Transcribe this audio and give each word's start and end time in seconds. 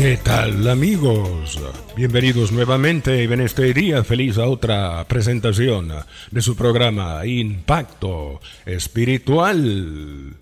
¿Qué 0.00 0.16
tal 0.16 0.66
amigos? 0.66 1.60
Bienvenidos 1.94 2.52
nuevamente 2.52 3.22
en 3.22 3.38
este 3.42 3.74
día 3.74 4.02
feliz 4.02 4.38
a 4.38 4.46
otra 4.46 5.04
presentación 5.06 5.92
de 6.30 6.40
su 6.40 6.56
programa 6.56 7.26
Impacto 7.26 8.40
Espiritual. 8.64 10.36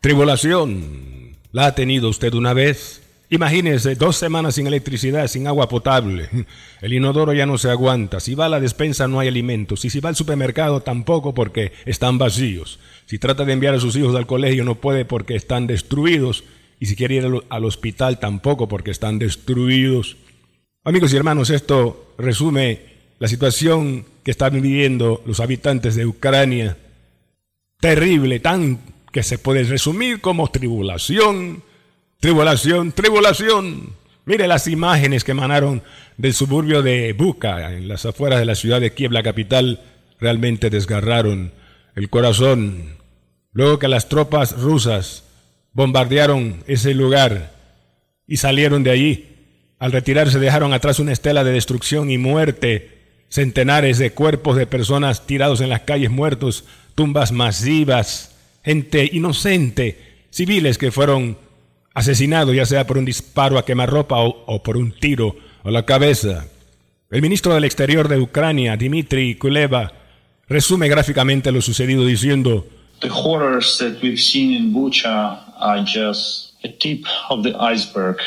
Tribulación 0.00 1.36
¿La 1.52 1.66
ha 1.66 1.74
tenido 1.76 2.08
usted 2.08 2.34
una 2.34 2.54
vez? 2.54 3.02
Imagínese 3.30 3.94
dos 3.94 4.16
semanas 4.16 4.56
sin 4.56 4.66
electricidad, 4.66 5.28
sin 5.28 5.46
agua 5.46 5.68
potable. 5.68 6.28
El 6.82 6.92
inodoro 6.92 7.32
ya 7.34 7.46
no 7.46 7.56
se 7.56 7.70
aguanta. 7.70 8.18
Si 8.18 8.34
va 8.34 8.46
a 8.46 8.48
la 8.48 8.58
despensa 8.58 9.06
no 9.06 9.20
hay 9.20 9.28
alimentos. 9.28 9.84
Y 9.84 9.90
si 9.90 10.00
va 10.00 10.08
al 10.08 10.16
supermercado 10.16 10.80
tampoco 10.80 11.34
porque 11.34 11.70
están 11.84 12.18
vacíos. 12.18 12.80
Si 13.06 13.20
trata 13.20 13.44
de 13.44 13.52
enviar 13.52 13.74
a 13.74 13.80
sus 13.80 13.94
hijos 13.94 14.16
al 14.16 14.26
colegio 14.26 14.64
no 14.64 14.74
puede 14.74 15.04
porque 15.04 15.36
están 15.36 15.68
destruidos. 15.68 16.42
Y 16.84 16.86
si 16.86 16.96
quiere 16.96 17.14
ir 17.14 17.24
al 17.48 17.64
hospital 17.64 18.18
tampoco 18.18 18.68
porque 18.68 18.90
están 18.90 19.18
destruidos. 19.18 20.18
Amigos 20.84 21.14
y 21.14 21.16
hermanos, 21.16 21.48
esto 21.48 22.12
resume 22.18 22.78
la 23.18 23.26
situación 23.26 24.04
que 24.22 24.32
están 24.32 24.60
viviendo 24.60 25.22
los 25.24 25.40
habitantes 25.40 25.94
de 25.94 26.04
Ucrania. 26.04 26.76
Terrible, 27.80 28.38
tan 28.38 28.80
que 29.10 29.22
se 29.22 29.38
puede 29.38 29.62
resumir 29.64 30.20
como 30.20 30.50
tribulación, 30.50 31.62
tribulación, 32.20 32.92
tribulación. 32.92 33.94
Mire 34.26 34.46
las 34.46 34.68
imágenes 34.68 35.24
que 35.24 35.30
emanaron 35.30 35.82
del 36.18 36.34
suburbio 36.34 36.82
de 36.82 37.14
Buka, 37.14 37.72
en 37.72 37.88
las 37.88 38.04
afueras 38.04 38.40
de 38.40 38.44
la 38.44 38.56
ciudad 38.56 38.82
de 38.82 38.92
Kiev, 38.92 39.10
la 39.10 39.22
capital, 39.22 39.80
realmente 40.20 40.68
desgarraron 40.68 41.50
el 41.94 42.10
corazón. 42.10 42.98
Luego 43.52 43.78
que 43.78 43.88
las 43.88 44.10
tropas 44.10 44.60
rusas 44.60 45.24
bombardearon 45.74 46.62
ese 46.66 46.94
lugar 46.94 47.52
y 48.26 48.38
salieron 48.38 48.82
de 48.82 48.90
allí, 48.90 49.28
al 49.78 49.92
retirarse 49.92 50.38
dejaron 50.38 50.72
atrás 50.72 50.98
una 50.98 51.12
estela 51.12 51.44
de 51.44 51.52
destrucción 51.52 52.10
y 52.10 52.16
muerte, 52.16 52.94
centenares 53.28 53.98
de 53.98 54.12
cuerpos 54.12 54.56
de 54.56 54.66
personas 54.66 55.26
tirados 55.26 55.60
en 55.60 55.68
las 55.68 55.80
calles 55.80 56.10
muertos, 56.10 56.64
tumbas 56.94 57.32
masivas, 57.32 58.36
gente 58.64 59.10
inocente, 59.12 59.98
civiles 60.30 60.78
que 60.78 60.92
fueron 60.92 61.36
asesinados 61.92 62.54
ya 62.54 62.66
sea 62.66 62.86
por 62.86 62.98
un 62.98 63.04
disparo 63.04 63.58
a 63.58 63.64
quemarropa 63.64 64.16
o, 64.18 64.62
por 64.62 64.76
un 64.76 64.92
tiro 64.92 65.36
a 65.64 65.70
la 65.70 65.84
cabeza. 65.84 66.46
El 67.10 67.22
ministro 67.22 67.54
del 67.54 67.64
Exterior 67.64 68.08
de 68.08 68.18
Ucrania, 68.18 68.76
Dmitry 68.76 69.36
Kuleva, 69.36 69.92
resume 70.48 70.88
gráficamente 70.88 71.52
lo 71.52 71.60
sucedido 71.60 72.04
diciendo, 72.04 72.66
The 73.00 73.08
horrors 73.08 73.78
that 73.78 74.00
we've 74.02 74.20
seen 74.20 74.52
in 74.52 74.72
Bucha 74.72 75.38
are 75.60 75.84
just 75.84 76.54
a 76.64 76.68
tip 76.68 77.04
of 77.28 77.42
the 77.42 77.54
iceberg. 77.58 78.18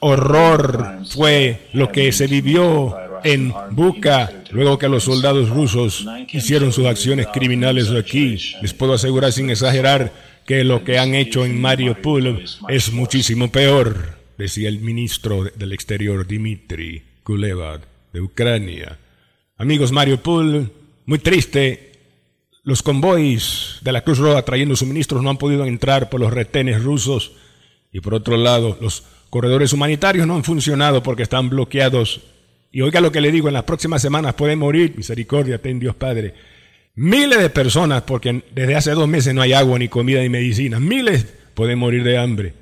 Horror 0.00 1.00
fue 1.06 1.68
lo 1.72 1.90
que 1.90 2.12
se 2.12 2.26
vivió 2.26 2.94
en 3.24 3.54
Buka 3.70 4.30
luego 4.50 4.78
que 4.78 4.88
los 4.88 5.04
soldados 5.04 5.48
rusos 5.48 6.06
hicieron 6.32 6.72
sus 6.72 6.86
acciones 6.86 7.26
criminales 7.32 7.90
aquí. 7.90 8.36
Les 8.60 8.74
puedo 8.74 8.92
asegurar 8.92 9.32
sin 9.32 9.50
exagerar 9.50 10.12
que 10.46 10.62
lo 10.62 10.84
que 10.84 10.98
han 10.98 11.14
hecho 11.14 11.44
en 11.44 11.60
Mariupol 11.60 12.44
es 12.68 12.92
muchísimo 12.92 13.50
peor, 13.50 14.18
decía 14.36 14.68
el 14.68 14.80
ministro 14.80 15.44
del 15.44 15.72
Exterior 15.72 16.26
Dmitry 16.26 17.02
Kuleva 17.22 17.80
de 18.12 18.20
Ucrania. 18.20 18.98
Amigos, 19.56 19.90
Mariupol, 19.90 20.70
muy 21.06 21.18
triste, 21.18 21.92
los 22.64 22.82
convoys 22.82 23.78
de 23.82 23.92
la 23.92 24.02
Cruz 24.02 24.18
Roja 24.18 24.42
trayendo 24.42 24.74
suministros 24.74 25.22
no 25.22 25.30
han 25.30 25.38
podido 25.38 25.64
entrar 25.64 26.10
por 26.10 26.20
los 26.20 26.32
retenes 26.32 26.82
rusos 26.82 27.32
y 27.92 28.00
por 28.00 28.14
otro 28.14 28.36
lado 28.36 28.76
los 28.80 29.04
corredores 29.30 29.72
humanitarios 29.72 30.26
no 30.26 30.34
han 30.34 30.44
funcionado 30.44 31.02
porque 31.02 31.22
están 31.22 31.48
bloqueados 31.50 32.20
y 32.74 32.80
oiga 32.80 33.00
lo 33.00 33.12
que 33.12 33.20
le 33.20 33.30
digo, 33.30 33.46
en 33.46 33.54
las 33.54 33.62
próximas 33.62 34.02
semanas 34.02 34.34
pueden 34.34 34.58
morir, 34.58 34.94
misericordia, 34.96 35.62
ten 35.62 35.78
Dios 35.78 35.94
Padre. 35.94 36.34
Miles 36.96 37.38
de 37.38 37.48
personas, 37.48 38.02
porque 38.02 38.42
desde 38.52 38.74
hace 38.74 38.90
dos 38.90 39.06
meses 39.06 39.32
no 39.32 39.42
hay 39.42 39.52
agua, 39.52 39.78
ni 39.78 39.86
comida, 39.86 40.20
ni 40.20 40.28
medicina. 40.28 40.80
Miles 40.80 41.24
pueden 41.54 41.78
morir 41.78 42.02
de 42.02 42.18
hambre. 42.18 42.52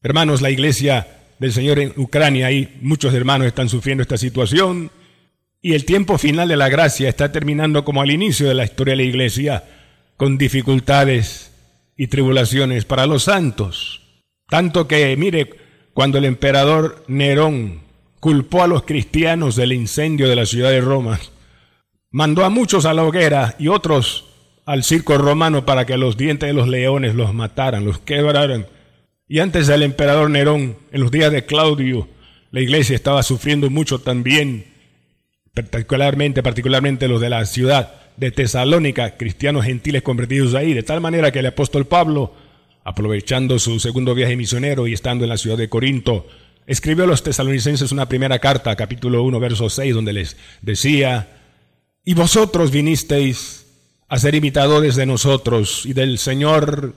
Hermanos, 0.00 0.42
la 0.42 0.50
iglesia 0.50 1.08
del 1.40 1.52
Señor 1.52 1.80
en 1.80 1.92
Ucrania, 1.96 2.46
ahí 2.46 2.78
muchos 2.82 3.12
hermanos 3.12 3.48
están 3.48 3.68
sufriendo 3.68 4.02
esta 4.02 4.16
situación. 4.16 4.92
Y 5.60 5.74
el 5.74 5.84
tiempo 5.84 6.18
final 6.18 6.48
de 6.48 6.56
la 6.56 6.68
gracia 6.68 7.08
está 7.08 7.32
terminando 7.32 7.84
como 7.84 8.00
al 8.00 8.10
inicio 8.10 8.46
de 8.46 8.54
la 8.54 8.64
historia 8.64 8.92
de 8.92 8.98
la 8.98 9.08
iglesia, 9.08 9.64
con 10.16 10.38
dificultades 10.38 11.52
y 11.96 12.06
tribulaciones 12.06 12.84
para 12.84 13.06
los 13.06 13.24
santos. 13.24 14.02
Tanto 14.48 14.86
que, 14.86 15.16
mire, 15.16 15.50
cuando 15.92 16.18
el 16.18 16.24
emperador 16.24 17.04
Nerón 17.08 17.82
culpó 18.20 18.62
a 18.62 18.68
los 18.68 18.84
cristianos 18.84 19.56
del 19.56 19.72
incendio 19.72 20.28
de 20.28 20.36
la 20.36 20.46
ciudad 20.46 20.70
de 20.70 20.80
Roma, 20.80 21.18
mandó 22.10 22.44
a 22.44 22.50
muchos 22.50 22.84
a 22.84 22.94
la 22.94 23.04
hoguera 23.04 23.56
y 23.58 23.68
otros 23.68 24.26
al 24.64 24.84
circo 24.84 25.18
romano 25.18 25.64
para 25.64 25.86
que 25.86 25.96
los 25.96 26.16
dientes 26.16 26.46
de 26.46 26.52
los 26.52 26.68
leones 26.68 27.14
los 27.14 27.34
mataran, 27.34 27.84
los 27.84 27.98
quebraran. 27.98 28.66
Y 29.26 29.40
antes 29.40 29.66
del 29.66 29.82
emperador 29.82 30.30
Nerón, 30.30 30.76
en 30.92 31.00
los 31.00 31.10
días 31.10 31.32
de 31.32 31.46
Claudio, 31.46 32.06
la 32.50 32.60
iglesia 32.60 32.94
estaba 32.94 33.22
sufriendo 33.22 33.70
mucho 33.70 33.98
también, 34.00 34.66
particularmente, 35.64 36.42
particularmente 36.42 37.08
los 37.08 37.20
de 37.20 37.30
la 37.30 37.44
ciudad 37.46 37.94
de 38.16 38.30
Tesalónica, 38.30 39.16
cristianos 39.16 39.64
gentiles 39.64 40.02
convertidos 40.02 40.54
ahí, 40.54 40.74
de 40.74 40.82
tal 40.82 41.00
manera 41.00 41.30
que 41.30 41.38
el 41.38 41.46
apóstol 41.46 41.86
Pablo, 41.86 42.34
aprovechando 42.84 43.58
su 43.58 43.78
segundo 43.80 44.14
viaje 44.14 44.36
misionero 44.36 44.86
y 44.86 44.92
estando 44.92 45.24
en 45.24 45.30
la 45.30 45.36
ciudad 45.36 45.56
de 45.56 45.68
Corinto, 45.68 46.26
escribió 46.66 47.04
a 47.04 47.06
los 47.06 47.22
tesalonicenses 47.22 47.92
una 47.92 48.08
primera 48.08 48.38
carta, 48.38 48.74
capítulo 48.76 49.22
1, 49.22 49.40
verso 49.40 49.70
6, 49.70 49.94
donde 49.94 50.12
les 50.12 50.36
decía, 50.62 51.28
y 52.04 52.14
vosotros 52.14 52.70
vinisteis 52.70 53.66
a 54.08 54.18
ser 54.18 54.34
imitadores 54.34 54.96
de 54.96 55.06
nosotros 55.06 55.84
y 55.84 55.92
del 55.92 56.18
Señor, 56.18 56.94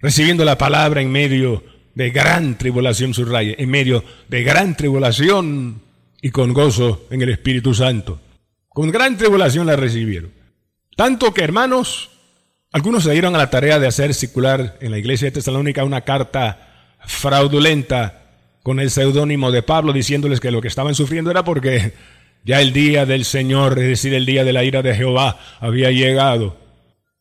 recibiendo 0.00 0.44
la 0.44 0.58
palabra 0.58 1.00
en 1.00 1.12
medio 1.12 1.62
de 1.94 2.10
gran 2.10 2.58
tribulación, 2.58 3.14
subraya, 3.14 3.54
en 3.56 3.70
medio 3.70 4.04
de 4.28 4.42
gran 4.42 4.76
tribulación 4.76 5.85
y 6.20 6.30
con 6.30 6.52
gozo 6.52 7.06
en 7.10 7.22
el 7.22 7.30
Espíritu 7.30 7.74
Santo. 7.74 8.20
Con 8.68 8.90
gran 8.90 9.16
tribulación 9.16 9.66
la 9.66 9.76
recibieron. 9.76 10.32
Tanto 10.96 11.32
que, 11.32 11.42
hermanos, 11.42 12.10
algunos 12.72 13.04
se 13.04 13.12
dieron 13.12 13.34
a 13.34 13.38
la 13.38 13.50
tarea 13.50 13.78
de 13.78 13.86
hacer 13.86 14.14
circular 14.14 14.76
en 14.80 14.90
la 14.90 14.98
iglesia 14.98 15.26
de 15.26 15.32
Tesalónica 15.32 15.84
una 15.84 16.02
carta 16.02 16.96
fraudulenta 17.06 18.22
con 18.62 18.80
el 18.80 18.90
seudónimo 18.90 19.50
de 19.52 19.62
Pablo, 19.62 19.92
diciéndoles 19.92 20.40
que 20.40 20.50
lo 20.50 20.60
que 20.60 20.68
estaban 20.68 20.94
sufriendo 20.94 21.30
era 21.30 21.44
porque 21.44 21.92
ya 22.44 22.60
el 22.60 22.72
día 22.72 23.06
del 23.06 23.24
Señor, 23.24 23.78
es 23.78 23.88
decir, 23.88 24.12
el 24.14 24.26
día 24.26 24.44
de 24.44 24.52
la 24.52 24.64
ira 24.64 24.82
de 24.82 24.94
Jehová, 24.94 25.38
había 25.60 25.90
llegado. 25.90 26.56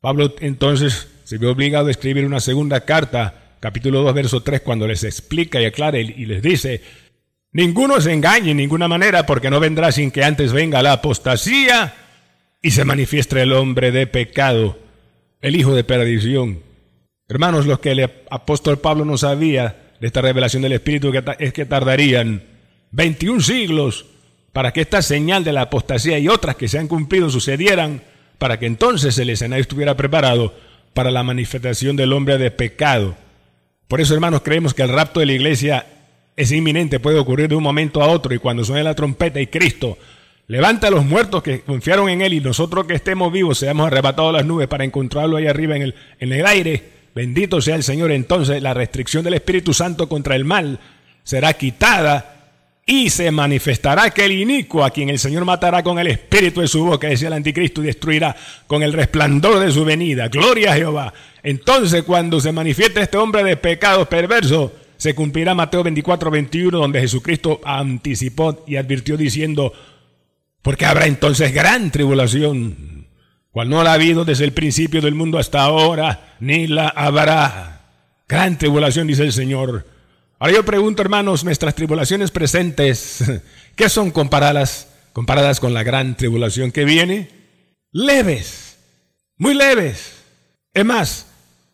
Pablo 0.01 0.33
entonces 0.39 1.07
se 1.23 1.37
vio 1.37 1.51
obligado 1.51 1.87
a 1.87 1.91
escribir 1.91 2.25
una 2.25 2.39
segunda 2.39 2.81
carta, 2.81 3.55
capítulo 3.59 4.01
2, 4.01 4.13
verso 4.13 4.41
3, 4.41 4.61
cuando 4.61 4.87
les 4.87 5.03
explica 5.03 5.61
y 5.61 5.65
aclara 5.65 5.99
y 5.99 6.25
les 6.25 6.41
dice, 6.41 6.81
ninguno 7.55 8.01
se 8.01 8.11
engañe 8.11 8.51
en 8.51 8.57
ninguna 8.57 8.89
manera, 8.89 9.25
porque 9.25 9.49
no 9.49 9.61
vendrá 9.61 9.93
sin 9.93 10.11
que 10.11 10.25
antes 10.25 10.51
venga 10.51 10.83
la 10.83 10.91
apostasía 10.91 11.93
y 12.61 12.71
se 12.71 12.83
manifieste 12.83 13.41
el 13.41 13.53
hombre 13.53 13.93
de 13.93 14.07
pecado, 14.07 14.77
el 15.39 15.55
hijo 15.55 15.73
de 15.73 15.85
perdición. 15.85 16.59
Hermanos, 17.29 17.65
lo 17.65 17.79
que 17.79 17.91
el 17.91 18.11
apóstol 18.29 18.79
Pablo 18.79 19.05
no 19.05 19.17
sabía 19.17 19.93
de 20.01 20.07
esta 20.07 20.21
revelación 20.21 20.63
del 20.63 20.73
Espíritu 20.73 21.13
es 21.39 21.53
que 21.53 21.65
tardarían 21.65 22.43
21 22.91 23.39
siglos 23.39 24.05
para 24.51 24.73
que 24.73 24.81
esta 24.81 25.01
señal 25.01 25.45
de 25.45 25.53
la 25.53 25.61
apostasía 25.61 26.19
y 26.19 26.27
otras 26.27 26.57
que 26.57 26.67
se 26.67 26.77
han 26.77 26.89
cumplido 26.89 27.29
sucedieran, 27.29 28.01
para 28.37 28.59
que 28.59 28.65
entonces 28.65 29.17
el 29.17 29.29
escenario 29.29 29.61
estuviera 29.61 29.95
preparado 29.95 30.53
para 30.93 31.09
la 31.09 31.23
manifestación 31.23 31.95
del 31.95 32.11
hombre 32.11 32.37
de 32.37 32.51
pecado. 32.51 33.15
Por 33.87 34.01
eso, 34.01 34.13
hermanos, 34.13 34.41
creemos 34.43 34.73
que 34.73 34.83
el 34.83 34.89
rapto 34.89 35.21
de 35.21 35.27
la 35.27 35.33
iglesia 35.33 35.85
es 36.35 36.51
inminente, 36.51 36.99
puede 36.99 37.19
ocurrir 37.19 37.49
de 37.49 37.55
un 37.55 37.63
momento 37.63 38.01
a 38.01 38.07
otro, 38.07 38.33
y 38.33 38.39
cuando 38.39 38.63
suene 38.63 38.83
la 38.83 38.95
trompeta 38.95 39.39
y 39.39 39.47
Cristo 39.47 39.97
levanta 40.47 40.87
a 40.87 40.91
los 40.91 41.05
muertos 41.05 41.41
que 41.41 41.61
confiaron 41.61 42.09
en 42.09 42.21
Él 42.21 42.33
y 42.33 42.39
nosotros 42.39 42.85
que 42.85 42.93
estemos 42.93 43.31
vivos 43.31 43.57
seamos 43.57 43.87
arrebatados 43.87 44.29
a 44.29 44.37
las 44.37 44.45
nubes 44.45 44.67
para 44.67 44.83
encontrarlo 44.83 45.37
ahí 45.37 45.47
arriba 45.47 45.75
en 45.75 45.81
el, 45.81 45.95
en 46.19 46.33
el 46.33 46.45
aire, 46.45 46.95
Bendito 47.15 47.61
sea 47.61 47.77
el 47.77 47.83
Señor. 47.83 48.11
Entonces 48.11 48.61
la 48.61 48.73
restricción 48.73 49.23
del 49.23 49.35
Espíritu 49.35 49.73
Santo 49.73 50.09
contra 50.09 50.35
el 50.35 50.43
mal 50.43 50.79
será 51.23 51.53
quitada 51.53 52.33
y 52.85 53.09
se 53.09 53.31
manifestará 53.31 54.03
aquel 54.03 54.33
inicuo 54.33 54.83
a 54.83 54.91
quien 54.91 55.09
el 55.09 55.17
Señor 55.17 55.45
matará 55.45 55.81
con 55.81 55.97
el 55.97 56.05
espíritu 56.05 56.61
de 56.61 56.67
su 56.67 56.85
boca, 56.85 57.07
decía 57.07 57.29
el 57.29 57.33
anticristo, 57.33 57.81
y 57.81 57.87
destruirá 57.87 58.35
con 58.67 58.83
el 58.83 58.93
resplandor 58.93 59.59
de 59.59 59.71
su 59.71 59.83
venida. 59.85 60.27
Gloria 60.27 60.73
a 60.73 60.75
Jehová. 60.75 61.13
Entonces, 61.41 62.03
cuando 62.03 62.39
se 62.39 62.51
manifieste 62.51 63.01
este 63.01 63.17
hombre 63.17 63.43
de 63.43 63.57
pecados 63.57 64.07
perversos, 64.07 64.71
se 64.97 65.15
cumplirá 65.15 65.53
Mateo 65.53 65.83
24, 65.83 66.31
21, 66.31 66.77
donde 66.77 67.01
Jesucristo 67.01 67.61
anticipó 67.63 68.63
y 68.67 68.75
advirtió 68.75 69.17
diciendo, 69.17 69.73
porque 70.61 70.85
habrá 70.85 71.07
entonces 71.07 71.53
gran 71.53 71.91
tribulación, 71.91 73.07
cual 73.51 73.69
no 73.69 73.83
la 73.83 73.91
ha 73.91 73.95
habido 73.95 74.25
desde 74.25 74.45
el 74.45 74.53
principio 74.53 75.01
del 75.01 75.15
mundo 75.15 75.37
hasta 75.37 75.61
ahora, 75.61 76.35
ni 76.39 76.67
la 76.67 76.87
habrá. 76.87 77.71
Gran 78.27 78.57
tribulación, 78.57 79.05
dice 79.05 79.23
el 79.23 79.33
Señor 79.33 79.85
Ahora 80.37 80.53
yo 80.53 80.65
pregunto, 80.65 81.01
hermanos, 81.01 81.45
nuestras 81.45 81.75
tribulaciones 81.75 82.29
presentes, 82.31 83.23
¿qué 83.75 83.87
son 83.87 84.11
comparadas, 84.11 84.89
comparadas 85.13 85.59
con 85.59 85.73
la 85.73 85.83
gran 85.83 86.17
tribulación 86.17 86.71
que 86.71 86.83
viene? 86.83 87.29
Leves, 87.91 88.77
muy 89.37 89.53
leves. 89.53 90.23
Es 90.73 90.83
más, 90.83 91.27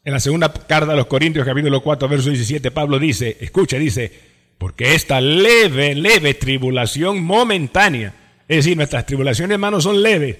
en 0.03 0.13
la 0.13 0.19
segunda 0.19 0.51
carta 0.51 0.93
a 0.93 0.95
los 0.95 1.05
Corintios, 1.05 1.45
capítulo 1.45 1.81
4, 1.81 2.07
verso 2.07 2.29
17, 2.29 2.71
Pablo 2.71 2.97
dice, 2.97 3.37
escucha, 3.39 3.77
dice, 3.77 4.11
porque 4.57 4.95
esta 4.95 5.21
leve, 5.21 5.95
leve 5.95 6.33
tribulación 6.33 7.23
momentánea, 7.23 8.13
es 8.47 8.57
decir, 8.57 8.75
nuestras 8.75 9.05
tribulaciones, 9.05 9.55
hermanos, 9.55 9.83
son 9.83 10.01
leves. 10.01 10.37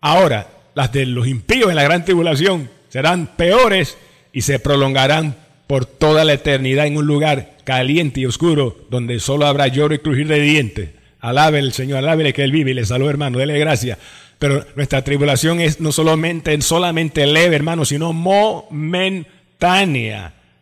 Ahora, 0.00 0.48
las 0.74 0.92
de 0.92 1.06
los 1.06 1.26
impíos 1.26 1.70
en 1.70 1.76
la 1.76 1.84
gran 1.84 2.04
tribulación 2.04 2.70
serán 2.88 3.36
peores 3.36 3.96
y 4.32 4.42
se 4.42 4.58
prolongarán 4.58 5.36
por 5.66 5.86
toda 5.86 6.24
la 6.24 6.32
eternidad 6.32 6.86
en 6.86 6.96
un 6.96 7.06
lugar 7.06 7.56
caliente 7.64 8.20
y 8.20 8.26
oscuro 8.26 8.76
donde 8.90 9.20
solo 9.20 9.46
habrá 9.46 9.68
lloro 9.68 9.94
y 9.94 9.98
crujir 9.98 10.26
de 10.28 10.40
dientes. 10.40 10.90
Alabe 11.20 11.58
el 11.58 11.72
Señor, 11.72 11.98
alábele 11.98 12.32
que 12.32 12.44
Él 12.44 12.52
vive 12.52 12.70
y 12.70 12.74
le 12.74 12.84
salud, 12.84 13.08
hermano, 13.08 13.38
dele 13.38 13.58
gracias. 13.58 13.98
Pero 14.38 14.64
nuestra 14.76 15.02
tribulación 15.02 15.60
es 15.60 15.80
no 15.80 15.90
solamente, 15.92 16.60
solamente 16.62 17.26
leve, 17.26 17.56
hermano, 17.56 17.84
sino 17.84 18.12
momentánea. 18.12 18.74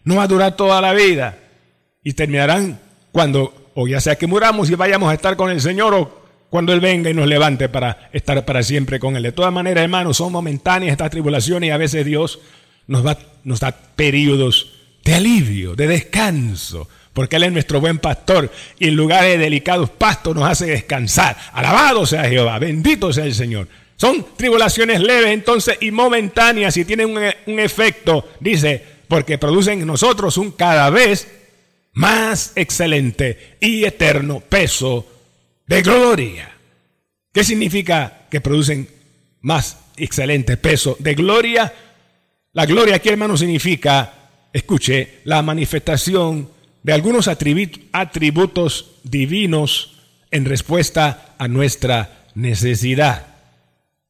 No 0.05 0.17
va 0.17 0.23
a 0.23 0.29
durar 0.29 0.57
toda 0.57 0.81
la 0.81 0.95
vida. 0.95 1.39
Y 2.03 2.15
terminarán 2.15 2.81
cuando, 3.13 3.71
o 3.75 3.87
ya 3.87 4.01
sea 4.01 4.17
que 4.17 4.27
muramos 4.27 4.71
y 4.71 4.75
vayamos 4.75 5.11
a 5.11 5.15
estar 5.15 5.37
con 5.37 5.51
el 5.51 5.61
Señor, 5.61 5.95
o 5.95 6.25
cuando 6.49 6.73
Él 6.73 6.81
venga 6.81 7.11
y 7.11 7.15
nos 7.15 7.27
levante 7.27 7.69
para 7.69 8.09
estar 8.13 8.45
para 8.45 8.63
siempre 8.63 8.99
con 8.99 9.17
Él. 9.17 9.23
De 9.23 9.33
todas 9.33 9.53
maneras, 9.53 9.83
hermanos, 9.83 10.17
son 10.17 10.33
momentáneas 10.33 10.93
estas 10.93 11.11
tribulaciones 11.11 11.69
y 11.69 11.71
a 11.71 11.77
veces 11.77 12.07
Dios 12.07 12.39
nos, 12.87 13.05
va, 13.05 13.19
nos 13.45 13.61
da 13.61 13.73
periodos 13.73 14.73
de 15.05 15.15
alivio, 15.15 15.75
de 15.75 15.87
descanso, 15.87 16.89
porque 17.17 17.37
Él 17.37 17.45
es 17.45 17.53
nuestro 17.53 17.81
buen 17.81 17.99
pastor 17.99 18.53
y 18.79 18.89
en 18.89 18.95
lugares 18.95 19.31
de 19.31 19.39
delicados 19.39 19.89
pastos 19.89 20.37
nos 20.37 20.45
hace 20.45 20.67
descansar. 20.67 21.35
Alabado 21.55 22.05
sea 22.05 22.29
Jehová, 22.29 22.59
bendito 22.59 23.11
sea 23.11 23.25
el 23.25 23.35
Señor. 23.35 23.69
Son 23.97 24.37
tribulaciones 24.37 25.01
leves 25.01 25.31
entonces 25.31 25.79
y 25.81 25.91
momentáneas 25.93 26.77
y 26.77 26.85
tienen 26.85 27.09
un, 27.09 27.23
un 27.47 27.59
efecto, 27.59 28.29
dice, 28.39 28.85
porque 29.09 29.39
producen 29.39 29.81
en 29.81 29.87
nosotros 29.87 30.37
un 30.37 30.51
cada 30.51 30.91
vez 30.91 31.27
más 31.95 32.53
excelente 32.55 33.57
y 33.61 33.85
eterno 33.85 34.41
peso 34.41 35.07
de 35.67 35.81
gloria. 35.81 36.55
¿Qué 37.33 37.45
significa 37.45 38.27
que 38.31 38.43
producen 38.43 38.91
más 39.41 39.79
excelente 39.97 40.59
peso 40.59 40.99
de 40.99 41.15
gloria? 41.15 41.73
La 42.53 42.67
gloria 42.67 42.97
aquí, 42.97 43.09
hermano, 43.09 43.39
significa 43.39 44.13
escuche, 44.53 45.21
la 45.25 45.41
manifestación 45.41 46.56
de 46.87 46.93
algunos 46.93 47.27
atributos 47.27 48.93
divinos 49.03 49.97
en 50.31 50.45
respuesta 50.45 51.35
a 51.37 51.49
nuestra 51.49 52.29
necesidad. 52.37 53.27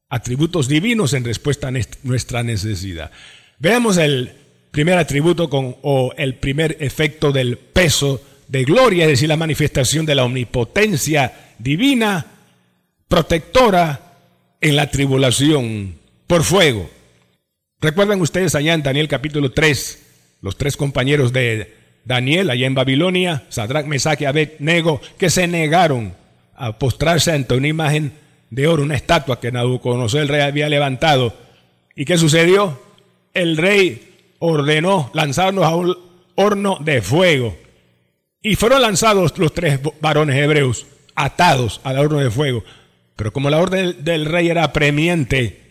Atributos 0.09 0.67
divinos 0.67 1.13
en 1.13 1.25
respuesta 1.25 1.69
a 1.69 1.73
nuestra 2.03 2.43
necesidad. 2.43 3.09
Veamos 3.57 3.97
el 3.97 4.31
primer 4.69 4.99
atributo 4.99 5.49
con, 5.49 5.75
o 5.81 6.13
el 6.19 6.35
primer 6.35 6.77
efecto 6.79 7.31
del 7.31 7.57
peso 7.57 8.21
de 8.47 8.63
gloria, 8.63 9.05
es 9.05 9.09
decir, 9.09 9.29
la 9.29 9.37
manifestación 9.37 10.05
de 10.05 10.13
la 10.13 10.25
omnipotencia 10.25 11.55
divina, 11.57 12.27
protectora 13.07 14.19
en 14.61 14.75
la 14.75 14.91
tribulación 14.91 15.95
por 16.27 16.43
fuego. 16.43 16.91
Recuerdan 17.81 18.21
ustedes 18.21 18.53
allá 18.53 18.75
en 18.75 18.83
Daniel 18.83 19.07
capítulo 19.07 19.51
3, 19.51 20.03
los 20.43 20.57
tres 20.57 20.77
compañeros 20.77 21.33
de 21.33 21.76
Daniel 22.07 22.49
allá 22.49 22.65
en 22.65 22.73
Babilonia, 22.73 23.43
Sadrach, 23.49 23.85
Mesach 23.85 24.21
y 24.21 24.25
Abednego, 24.25 25.01
que 25.17 25.29
se 25.29 25.45
negaron 25.45 26.13
a 26.55 26.79
postrarse 26.79 27.33
ante 27.33 27.53
una 27.53 27.67
imagen 27.67 28.13
de 28.49 28.65
oro, 28.65 28.83
una 28.83 28.95
estatua 28.95 29.41
que 29.41 29.51
Nabucodonosor 29.51 30.21
el 30.21 30.29
rey 30.29 30.41
había 30.41 30.69
levantado. 30.69 31.33
¿Y 31.95 32.05
qué 32.05 32.17
sucedió? 32.17 32.81
El 33.33 33.57
rey 33.57 34.15
ordenó 34.39 35.11
lanzarnos 35.13 35.65
a 35.65 35.75
un 35.75 35.97
horno 36.35 36.77
de 36.79 37.01
fuego. 37.01 37.57
Y 38.41 38.55
fueron 38.55 38.81
lanzados 38.81 39.37
los 39.37 39.53
tres 39.53 39.81
varones 39.99 40.37
hebreos, 40.37 40.87
atados 41.13 41.81
al 41.83 41.99
horno 41.99 42.19
de 42.19 42.31
fuego. 42.31 42.63
Pero 43.17 43.33
como 43.33 43.49
la 43.49 43.59
orden 43.59 44.05
del 44.05 44.25
rey 44.25 44.47
era 44.47 44.71
premiente, 44.71 45.66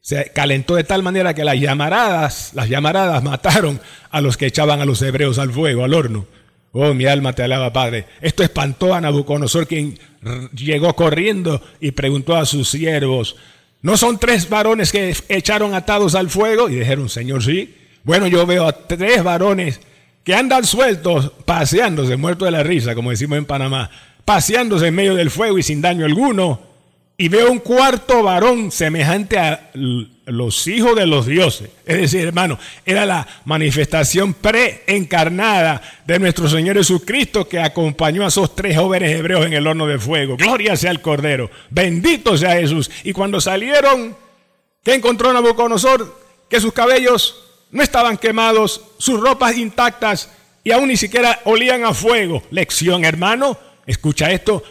se 0.00 0.32
calentó 0.34 0.76
de 0.76 0.84
tal 0.84 1.02
manera 1.02 1.34
que 1.34 1.44
las 1.44 1.60
llamaradas, 1.60 2.52
las 2.54 2.68
llamaradas 2.68 3.22
mataron 3.22 3.80
a 4.10 4.20
los 4.20 4.36
que 4.36 4.46
echaban 4.46 4.80
a 4.80 4.84
los 4.84 5.02
hebreos 5.02 5.38
al 5.38 5.52
fuego, 5.52 5.84
al 5.84 5.94
horno. 5.94 6.26
Oh, 6.72 6.94
mi 6.94 7.06
alma 7.06 7.32
te 7.32 7.42
alaba, 7.42 7.72
Padre. 7.72 8.06
Esto 8.20 8.42
espantó 8.42 8.94
a 8.94 9.00
Nabucodonosor, 9.00 9.66
quien 9.66 9.98
llegó 10.54 10.94
corriendo 10.94 11.60
y 11.80 11.90
preguntó 11.90 12.36
a 12.36 12.46
sus 12.46 12.68
siervos, 12.68 13.36
¿no 13.82 13.96
son 13.96 14.18
tres 14.18 14.48
varones 14.48 14.92
que 14.92 15.14
echaron 15.28 15.74
atados 15.74 16.14
al 16.14 16.30
fuego? 16.30 16.70
Y 16.70 16.76
dijeron, 16.76 17.08
Señor, 17.08 17.42
sí. 17.42 17.74
Bueno, 18.04 18.26
yo 18.28 18.46
veo 18.46 18.66
a 18.66 18.72
tres 18.72 19.22
varones 19.22 19.80
que 20.24 20.34
andan 20.34 20.64
sueltos, 20.64 21.32
paseándose, 21.44 22.16
muertos 22.16 22.46
de 22.46 22.52
la 22.52 22.62
risa, 22.62 22.94
como 22.94 23.10
decimos 23.10 23.36
en 23.36 23.46
Panamá, 23.46 23.90
paseándose 24.24 24.86
en 24.86 24.94
medio 24.94 25.14
del 25.14 25.30
fuego 25.30 25.58
y 25.58 25.62
sin 25.62 25.82
daño 25.82 26.04
alguno 26.06 26.69
y 27.20 27.28
veo 27.28 27.52
un 27.52 27.58
cuarto 27.58 28.22
varón 28.22 28.72
semejante 28.72 29.38
a 29.38 29.70
los 29.74 30.66
hijos 30.66 30.96
de 30.96 31.04
los 31.04 31.26
dioses. 31.26 31.68
Es 31.84 31.98
decir, 31.98 32.22
hermano, 32.22 32.58
era 32.86 33.04
la 33.04 33.28
manifestación 33.44 34.32
preencarnada 34.32 35.82
de 36.06 36.18
nuestro 36.18 36.48
Señor 36.48 36.78
Jesucristo 36.78 37.46
que 37.46 37.60
acompañó 37.60 38.24
a 38.24 38.28
esos 38.28 38.56
tres 38.56 38.78
jóvenes 38.78 39.14
hebreos 39.14 39.44
en 39.44 39.52
el 39.52 39.66
horno 39.66 39.86
de 39.86 39.98
fuego. 39.98 40.38
Gloria 40.38 40.76
sea 40.76 40.92
el 40.92 41.02
Cordero. 41.02 41.50
Bendito 41.68 42.38
sea 42.38 42.54
Jesús. 42.54 42.90
Y 43.04 43.12
cuando 43.12 43.38
salieron, 43.38 44.16
¿qué 44.82 44.94
encontró 44.94 45.30
Nabucodonosor? 45.30 46.18
Que 46.48 46.58
sus 46.58 46.72
cabellos 46.72 47.36
no 47.70 47.82
estaban 47.82 48.16
quemados, 48.16 48.80
sus 48.96 49.20
ropas 49.20 49.58
intactas 49.58 50.30
y 50.64 50.70
aún 50.70 50.88
ni 50.88 50.96
siquiera 50.96 51.40
olían 51.44 51.84
a 51.84 51.92
fuego. 51.92 52.42
Lección, 52.50 53.04
hermano. 53.04 53.58
Escucha 53.84 54.30
esto 54.30 54.62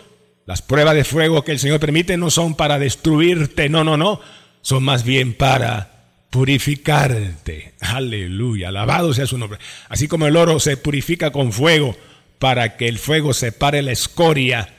las 0.50 0.64
pruebas 0.64 0.96
de 0.96 1.04
fuego 1.04 1.44
que 1.44 1.52
el 1.52 1.60
Señor 1.60 1.80
permite 1.80 2.18
no 2.18 2.32
son 2.32 2.56
para 2.56 2.80
destruirte, 2.80 3.70
no, 3.70 3.84
no, 3.84 3.98
no, 3.98 4.20
son 4.62 4.82
más 4.82 5.04
bien 5.04 5.36
para 5.36 6.08
purificarte. 6.32 7.76
Aleluya, 7.80 8.70
alabado 8.70 9.14
sea 9.14 9.28
su 9.28 9.38
nombre. 9.38 9.60
Así 9.90 10.08
como 10.08 10.26
el 10.26 10.36
oro 10.36 10.60
se 10.60 10.76
purifica 10.76 11.32
con 11.32 11.54
fuego 11.54 11.96
para 12.40 12.78
que 12.78 12.88
el 12.88 12.98
fuego 12.98 13.36
separe 13.36 13.84
la 13.84 13.92
escoria 13.92 14.74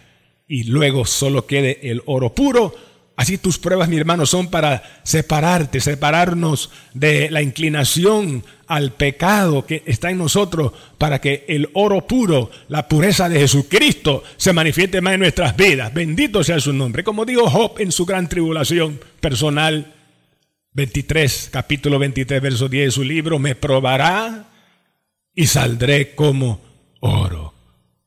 y 0.49 0.65
luego 0.65 1.05
solo 1.05 1.47
quede 1.47 1.79
el 1.89 2.03
oro 2.07 2.35
puro, 2.35 2.75
Así 3.21 3.37
tus 3.37 3.59
pruebas, 3.59 3.91
mi 3.91 3.99
hermano, 3.99 4.25
son 4.25 4.49
para 4.49 4.83
separarte, 5.03 5.79
separarnos 5.81 6.71
de 6.95 7.31
la 7.31 7.43
inclinación 7.43 8.43
al 8.67 8.93
pecado 8.93 9.67
que 9.67 9.83
está 9.85 10.11
en 10.11 10.17
nosotros, 10.17 10.73
para 10.97 11.21
que 11.21 11.45
el 11.47 11.69
oro 11.75 12.07
puro, 12.07 12.51
la 12.69 12.89
pureza 12.89 13.29
de 13.29 13.39
Jesucristo, 13.41 14.25
se 14.39 14.55
manifieste 14.55 15.03
más 15.03 15.13
en 15.13 15.21
nuestras 15.21 15.55
vidas. 15.55 15.93
Bendito 15.93 16.43
sea 16.43 16.61
su 16.61 16.73
nombre. 16.73 17.05
Como 17.05 17.27
dijo 17.27 17.51
Job 17.51 17.75
en 17.81 17.93
su 17.93 18.07
gran 18.07 18.27
tribulación 18.27 18.99
personal, 19.21 19.93
23, 20.73 21.51
capítulo 21.53 21.99
23, 21.99 22.41
verso 22.41 22.71
10 22.71 22.87
de 22.87 22.91
su 22.91 23.05
libro, 23.05 23.39
me 23.39 23.55
probará 23.55 24.49
y 25.35 25.47
saldré 25.47 26.15
como 26.15 26.63
oro. 27.01 27.53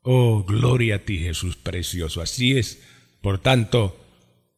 Oh, 0.02 0.44
gloria 0.44 0.96
a 0.96 1.00
ti, 1.06 1.20
Jesús 1.20 1.56
precioso. 1.56 2.20
Así 2.20 2.58
es. 2.58 2.82
Por 3.22 3.38
tanto, 3.38 4.03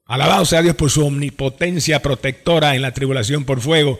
Alabado 0.07 0.45
sea 0.45 0.61
Dios 0.61 0.75
por 0.75 0.91
su 0.91 1.03
omnipotencia 1.03 1.99
protectora 2.01 2.75
en 2.75 2.83
la 2.83 2.93
tribulación 2.93 3.43
por 3.43 3.59
fuego. 3.59 3.99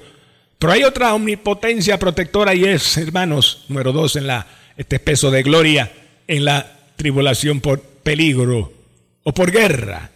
Pero 0.60 0.72
hay 0.72 0.84
otra 0.84 1.16
omnipotencia 1.16 1.98
protectora 1.98 2.54
y 2.54 2.64
es, 2.64 2.98
hermanos, 2.98 3.66
número 3.70 3.92
dos 3.92 4.16
en 4.16 4.28
la, 4.28 4.46
este 4.78 5.00
peso 5.00 5.32
de 5.32 5.42
gloria 5.42 5.92
en 6.28 6.46
la 6.46 6.78
tribulación 6.96 7.60
por 7.60 7.82
peligro 7.82 8.72
o 9.24 9.34
por 9.34 9.52
guerra. 9.52 10.12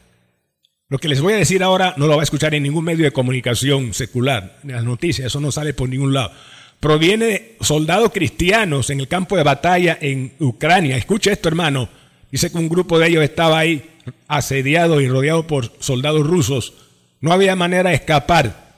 Lo 0.89 0.99
que 0.99 1.07
les 1.07 1.21
voy 1.21 1.33
a 1.33 1.37
decir 1.37 1.63
ahora 1.63 1.95
no 1.97 2.05
lo 2.05 2.15
va 2.15 2.21
a 2.21 2.23
escuchar 2.23 2.53
en 2.53 2.63
ningún 2.63 2.83
medio 2.83 3.05
de 3.05 3.11
comunicación 3.11 3.93
secular, 3.93 4.59
en 4.63 4.71
las 4.71 4.83
noticias, 4.83 5.27
eso 5.27 5.39
no 5.39 5.51
sale 5.51 5.73
por 5.73 5.89
ningún 5.89 6.13
lado. 6.13 6.31
Proviene 6.79 7.25
de 7.25 7.57
soldados 7.61 8.11
cristianos 8.11 8.89
en 8.89 8.99
el 8.99 9.07
campo 9.07 9.35
de 9.37 9.43
batalla 9.43 9.97
en 9.99 10.33
Ucrania. 10.39 10.97
Escuche 10.97 11.31
esto, 11.31 11.49
hermano 11.49 11.89
Dice 12.31 12.51
que 12.51 12.57
un 12.57 12.69
grupo 12.69 12.99
de 12.99 13.07
ellos 13.07 13.23
estaba 13.23 13.59
ahí 13.59 13.97
asediado 14.27 15.01
y 15.01 15.07
rodeado 15.07 15.47
por 15.47 15.71
soldados 15.79 16.25
rusos. 16.25 16.73
No 17.21 17.31
había 17.31 17.55
manera 17.55 17.89
de 17.89 17.95
escapar. 17.95 18.69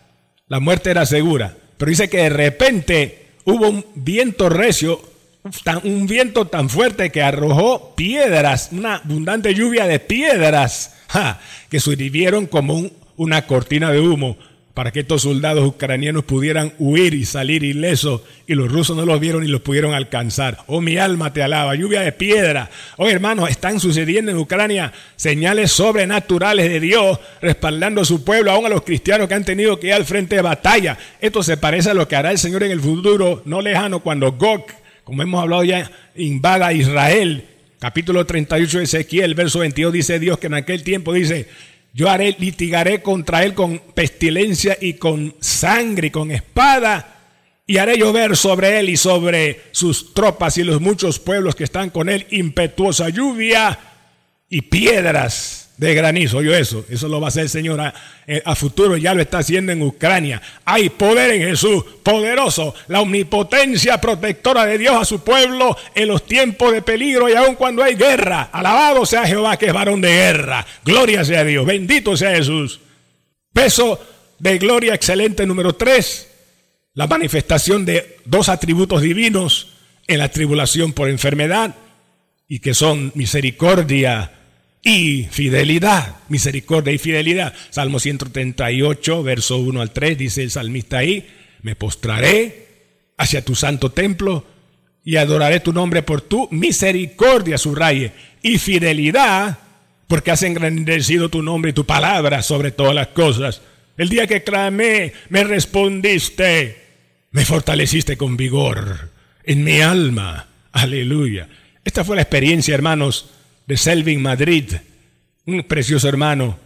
La 0.48 0.60
muerte 0.60 0.92
era 0.92 1.06
segura. 1.06 1.56
Pero 1.78 1.90
dice 1.90 2.10
que 2.10 2.18
de 2.18 2.30
repente 2.30 3.28
hubo 3.46 3.70
un 3.70 3.86
viento 3.96 4.50
recio, 4.50 5.02
un 5.84 6.08
viento 6.08 6.48
tan 6.48 6.70
fuerte 6.70 7.12
que 7.12 7.24
arrojó 7.24 7.96
piedras, 7.96 8.70
una 8.72 8.98
abundante 8.98 9.54
lluvia 9.54 9.88
de 9.88 10.00
piedras, 10.00 10.96
que 11.70 11.80
surgieron 11.80 12.48
como 12.48 12.90
una 13.18 13.46
cortina 13.48 13.92
de 13.92 14.00
humo 14.00 14.38
para 14.74 14.92
que 14.92 15.02
estos 15.02 15.24
soldados 15.24 15.68
ucranianos 15.68 16.24
pudieran 16.24 16.74
huir 16.80 17.14
y 17.14 17.26
salir 17.26 17.64
ilesos 17.64 18.22
y 18.48 18.56
los 18.56 18.72
rusos 18.72 18.96
no 18.96 19.06
los 19.06 19.20
vieron 19.20 19.44
y 19.44 19.48
los 19.48 19.62
pudieron 19.62 19.94
alcanzar. 19.94 20.60
Oh, 20.68 20.80
mi 20.80 20.98
alma 20.98 21.34
te 21.34 21.44
alaba, 21.44 21.76
lluvia 21.76 22.02
de 22.02 22.14
piedra. 22.14 22.70
Oh, 22.98 23.10
hermanos, 23.10 23.50
están 23.50 23.80
sucediendo 23.80 24.32
en 24.32 24.38
Ucrania 24.38 24.94
señales 25.18 25.72
sobrenaturales 25.72 26.70
de 26.70 26.80
Dios 26.80 27.20
respaldando 27.42 28.02
a 28.02 28.06
su 28.06 28.24
pueblo, 28.24 28.52
aún 28.52 28.66
a 28.66 28.70
los 28.70 28.84
cristianos 28.84 29.28
que 29.28 29.34
han 29.34 29.46
tenido 29.46 29.80
que 29.80 29.88
ir 29.88 29.94
al 29.94 30.06
frente 30.06 30.38
de 30.38 30.42
batalla. 30.42 30.98
Esto 31.20 31.44
se 31.44 31.58
parece 31.58 31.90
a 31.90 31.94
lo 31.94 32.08
que 32.08 32.16
hará 32.16 32.32
el 32.32 32.38
Señor 32.38 32.64
en 32.64 32.72
el 32.72 32.80
futuro 32.80 33.42
no 33.46 33.62
lejano 33.62 34.00
cuando 34.00 34.32
Gog, 34.32 34.66
como 35.04 35.22
hemos 35.22 35.42
hablado 35.42 35.64
ya, 35.66 35.92
invada 36.16 36.68
a 36.68 36.74
Israel. 36.74 37.46
Capítulo 37.80 38.26
38 38.26 38.78
de 38.78 38.84
Ezequiel, 38.84 39.34
verso 39.34 39.60
22 39.60 39.92
dice 39.92 40.20
Dios 40.20 40.38
que 40.38 40.48
en 40.48 40.54
aquel 40.54 40.84
tiempo 40.84 41.14
dice, 41.14 41.48
yo 41.94 42.10
haré, 42.10 42.36
litigaré 42.40 43.02
contra 43.02 43.44
él 43.44 43.54
con 43.54 43.80
pestilencia 43.94 44.78
y 44.80 44.94
con 44.94 45.36
sangre 45.40 46.08
y 46.08 46.12
con 46.12 46.32
espada. 46.32 47.18
Y 47.68 47.78
haré 47.78 47.98
llover 47.98 48.36
sobre 48.36 48.80
él 48.80 48.90
y 48.90 48.98
sobre 48.98 49.62
sus 49.72 50.14
tropas 50.14 50.58
y 50.58 50.64
los 50.64 50.82
muchos 50.82 51.20
pueblos 51.20 51.56
que 51.56 51.64
están 51.64 51.90
con 51.90 52.10
él 52.10 52.28
impetuosa 52.32 53.10
lluvia 53.10 53.80
y 54.50 54.64
piedras 54.64 55.61
de 55.82 55.96
granizo. 55.96 56.44
Yo 56.44 56.54
eso, 56.56 56.86
eso 56.90 57.08
lo 57.08 57.20
va 57.20 57.28
a 57.28 57.30
hacer 57.30 57.44
el 57.44 57.50
Señor 57.50 57.82
eh, 58.28 58.44
a, 58.46 58.56
futuro, 58.56 58.98
ya 58.98 59.16
lo 59.16 59.22
está 59.22 59.40
haciendo 59.40 59.72
en 59.72 59.82
Ucrania. 59.82 60.40
Hay 60.64 60.90
poder 60.90 61.32
en 61.32 61.42
Jesús, 61.42 61.84
poderoso, 62.04 62.76
la 62.88 63.02
omnipotencia 63.02 64.00
protectora 64.00 64.68
de 64.68 64.78
Dios 64.78 64.96
a 64.96 65.06
su 65.06 65.24
pueblo 65.24 65.76
en 65.96 66.08
los 66.08 66.24
tiempos 66.28 66.72
de 66.72 66.84
peligro 66.84 67.28
y 67.28 67.34
aun 67.34 67.56
cuando 67.56 67.82
hay 67.82 67.96
guerra. 67.96 68.50
Alabado 68.54 69.08
sea 69.08 69.26
Jehová 69.26 69.58
que 69.58 69.66
es 69.66 69.74
varón 69.74 70.02
de 70.02 70.10
guerra. 70.10 70.68
Gloria 70.86 71.26
sea 71.26 71.44
Dios, 71.44 71.66
bendito 71.66 72.16
sea 72.16 72.36
Jesús. 72.36 72.80
Peso 73.52 74.00
de 74.38 74.60
gloria 74.60 74.94
excelente 74.94 75.48
número 75.48 75.74
tres, 75.74 76.30
la 76.94 77.08
manifestación 77.08 77.86
de 77.86 78.18
dos 78.26 78.50
atributos 78.50 79.02
divinos 79.02 79.70
en 80.06 80.20
la 80.20 80.30
tribulación 80.30 80.94
por 80.94 81.10
enfermedad 81.10 81.74
y 82.48 82.60
que 82.60 82.76
son 82.76 83.12
misericordia, 83.16 84.41
y 84.84 85.24
fidelidad, 85.26 86.16
misericordia 86.30 86.94
y 86.94 86.98
fidelidad. 86.98 87.54
Salmo 87.70 88.00
138, 88.00 89.24
verso 89.24 89.58
1 89.58 89.82
al 89.82 89.92
3, 89.92 90.18
dice 90.18 90.44
el 90.44 90.52
salmista 90.52 91.00
ahí, 91.00 91.28
me 91.62 91.76
postraré 91.76 92.68
hacia 93.18 93.46
tu 93.46 93.56
santo 93.56 93.92
templo 93.92 94.46
y 95.04 95.18
adoraré 95.18 95.60
tu 95.60 95.74
nombre 95.74 96.02
por 96.02 96.22
tu 96.22 96.48
misericordia, 96.52 97.58
subraye, 97.58 98.12
y 98.42 98.58
fidelidad, 98.58 99.60
porque 100.08 100.32
has 100.32 100.44
engrandecido 100.44 101.30
tu 101.30 101.42
nombre 101.42 101.72
y 101.72 101.74
tu 101.74 101.86
palabra 101.86 102.42
sobre 102.42 102.72
todas 102.72 102.96
las 102.96 103.08
cosas. 103.08 103.62
El 103.98 104.10
día 104.10 104.26
que 104.26 104.44
clamé, 104.44 105.14
me 105.30 105.44
respondiste, 105.44 106.82
me 107.32 107.46
fortaleciste 107.46 108.18
con 108.18 108.36
vigor 108.36 109.12
en 109.44 109.64
mi 109.64 109.82
alma. 109.82 110.48
Aleluya. 110.72 111.48
Esta 111.84 112.04
fue 112.04 112.16
la 112.16 112.24
experiencia, 112.24 112.74
hermanos, 112.74 113.30
Selvin 113.78 114.22
Madrid, 114.22 114.66
un 115.46 115.64
precioso 115.64 116.08
hermano 116.08 116.60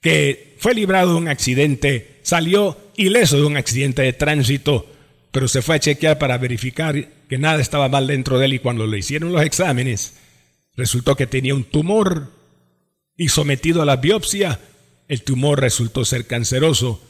que 0.00 0.56
fue 0.58 0.74
librado 0.74 1.12
de 1.12 1.18
un 1.18 1.28
accidente, 1.28 2.18
salió 2.22 2.76
ileso 2.96 3.36
de 3.38 3.44
un 3.44 3.56
accidente 3.56 4.02
de 4.02 4.12
tránsito, 4.12 4.86
pero 5.32 5.48
se 5.48 5.62
fue 5.62 5.76
a 5.76 5.80
chequear 5.80 6.18
para 6.18 6.38
verificar 6.38 7.08
que 7.28 7.38
nada 7.38 7.60
estaba 7.60 7.88
mal 7.88 8.06
dentro 8.06 8.38
de 8.38 8.46
él 8.46 8.54
y 8.54 8.58
cuando 8.58 8.86
le 8.86 8.98
hicieron 8.98 9.32
los 9.32 9.42
exámenes, 9.42 10.14
resultó 10.76 11.16
que 11.16 11.26
tenía 11.26 11.54
un 11.54 11.64
tumor 11.64 12.30
y 13.16 13.28
sometido 13.28 13.82
a 13.82 13.86
la 13.86 13.96
biopsia, 13.96 14.60
el 15.08 15.22
tumor 15.22 15.60
resultó 15.60 16.04
ser 16.04 16.26
canceroso. 16.26 17.02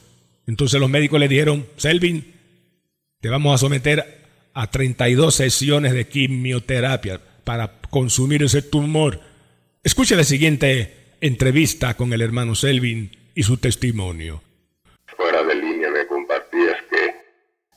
Entonces 0.47 0.79
los 0.79 0.89
médicos 0.89 1.19
le 1.19 1.27
dijeron, 1.27 1.65
Selvin, 1.77 2.33
te 3.19 3.29
vamos 3.29 3.55
a 3.55 3.57
someter 3.57 4.23
a 4.53 4.69
32 4.69 5.35
sesiones 5.35 5.93
de 5.93 6.07
quimioterapia 6.07 7.19
para 7.43 7.81
consumir 7.95 8.43
ese 8.43 8.61
tumor. 8.61 9.21
Escuche 9.81 10.17
la 10.17 10.25
siguiente 10.25 11.15
entrevista 11.21 11.93
con 11.93 12.11
el 12.11 12.21
hermano 12.21 12.53
Selvin 12.53 13.09
y 13.33 13.43
su 13.43 13.55
testimonio. 13.55 14.41
Fuera 15.15 15.41
de 15.43 15.55
línea 15.55 15.89
me 15.91 16.05
compartías 16.05 16.75
que 16.89 17.15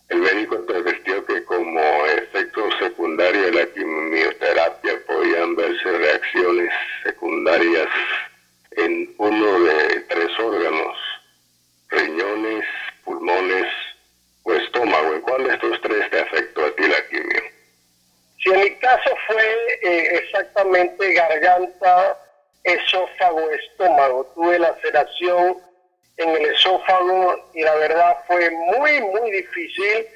el 0.09 0.19
médico 0.19 0.57
advirtió 0.57 1.25
que 1.25 1.45
como 1.45 1.81
efecto 2.07 2.63
secundario 2.81 3.43
de 3.43 3.53
la 3.53 3.67
quimioterapia 3.73 4.95
podían 5.07 5.55
verse 5.55 5.85
reacciones 5.85 6.71
secundarias 7.05 7.87
en 8.73 9.15
uno 9.19 9.61
de 9.61 10.01
tres 10.09 10.31
órganos, 10.41 10.97
riñones, 11.91 12.65
pulmones 13.05 13.67
o 14.43 14.53
estómago. 14.53 15.15
¿En 15.15 15.21
cuál 15.21 15.45
de 15.45 15.55
estos 15.55 15.81
tres 15.81 16.11
te 16.11 16.19
afectó 16.19 16.65
a 16.65 16.75
ti 16.75 16.83
la 16.89 17.09
quimio? 17.09 17.58
Si 18.49 18.55
en 18.55 18.61
mi 18.63 18.71
caso 18.77 19.11
fue 19.27 19.45
eh, 19.83 20.23
exactamente 20.23 21.13
garganta, 21.13 22.17
esófago, 22.65 23.51
estómago, 23.51 24.25
tuve 24.35 24.59
laceración 24.59 25.59
en 26.17 26.31
el 26.31 26.47
esófago 26.47 27.51
y 27.53 27.63
la 27.63 27.75
verdad 27.75 28.17
fue 28.27 28.51
muy, 28.51 29.03
muy 29.03 29.31
difícil 29.33 30.07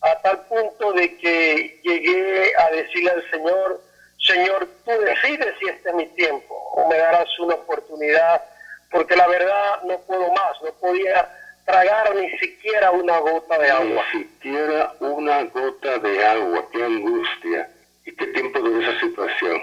a 0.00 0.18
tal 0.22 0.46
punto 0.46 0.94
de 0.94 1.14
que 1.18 1.78
llegué 1.82 2.52
a 2.56 2.70
decirle 2.70 3.10
al 3.10 3.30
Señor, 3.30 3.80
Señor, 4.18 4.68
tú 4.86 4.90
decides 5.02 5.54
si 5.58 5.68
este 5.68 5.90
es 5.90 5.94
mi 5.94 6.06
tiempo 6.14 6.54
o 6.54 6.88
me 6.88 6.96
darás 6.96 7.38
una 7.38 7.56
oportunidad, 7.56 8.42
porque 8.90 9.14
la 9.14 9.26
verdad 9.26 9.82
no 9.84 9.98
puedo 10.00 10.32
más, 10.32 10.62
no 10.62 10.72
podía 10.80 11.28
tragar 11.66 12.14
ni 12.14 12.30
siquiera 12.38 12.90
una 12.92 13.18
gota 13.18 13.58
de 13.58 13.70
agua. 13.70 14.04
Ni 14.14 14.22
siquiera 14.22 14.94
una 15.00 15.44
gota 15.44 15.98
de 15.98 16.24
agua, 16.24 16.66
qué 16.72 16.82
angustia. 16.82 17.73
¿Y 18.04 18.14
qué 18.16 18.26
tiempo 18.28 18.58
duró 18.60 18.80
esa 18.80 19.00
situación? 19.00 19.62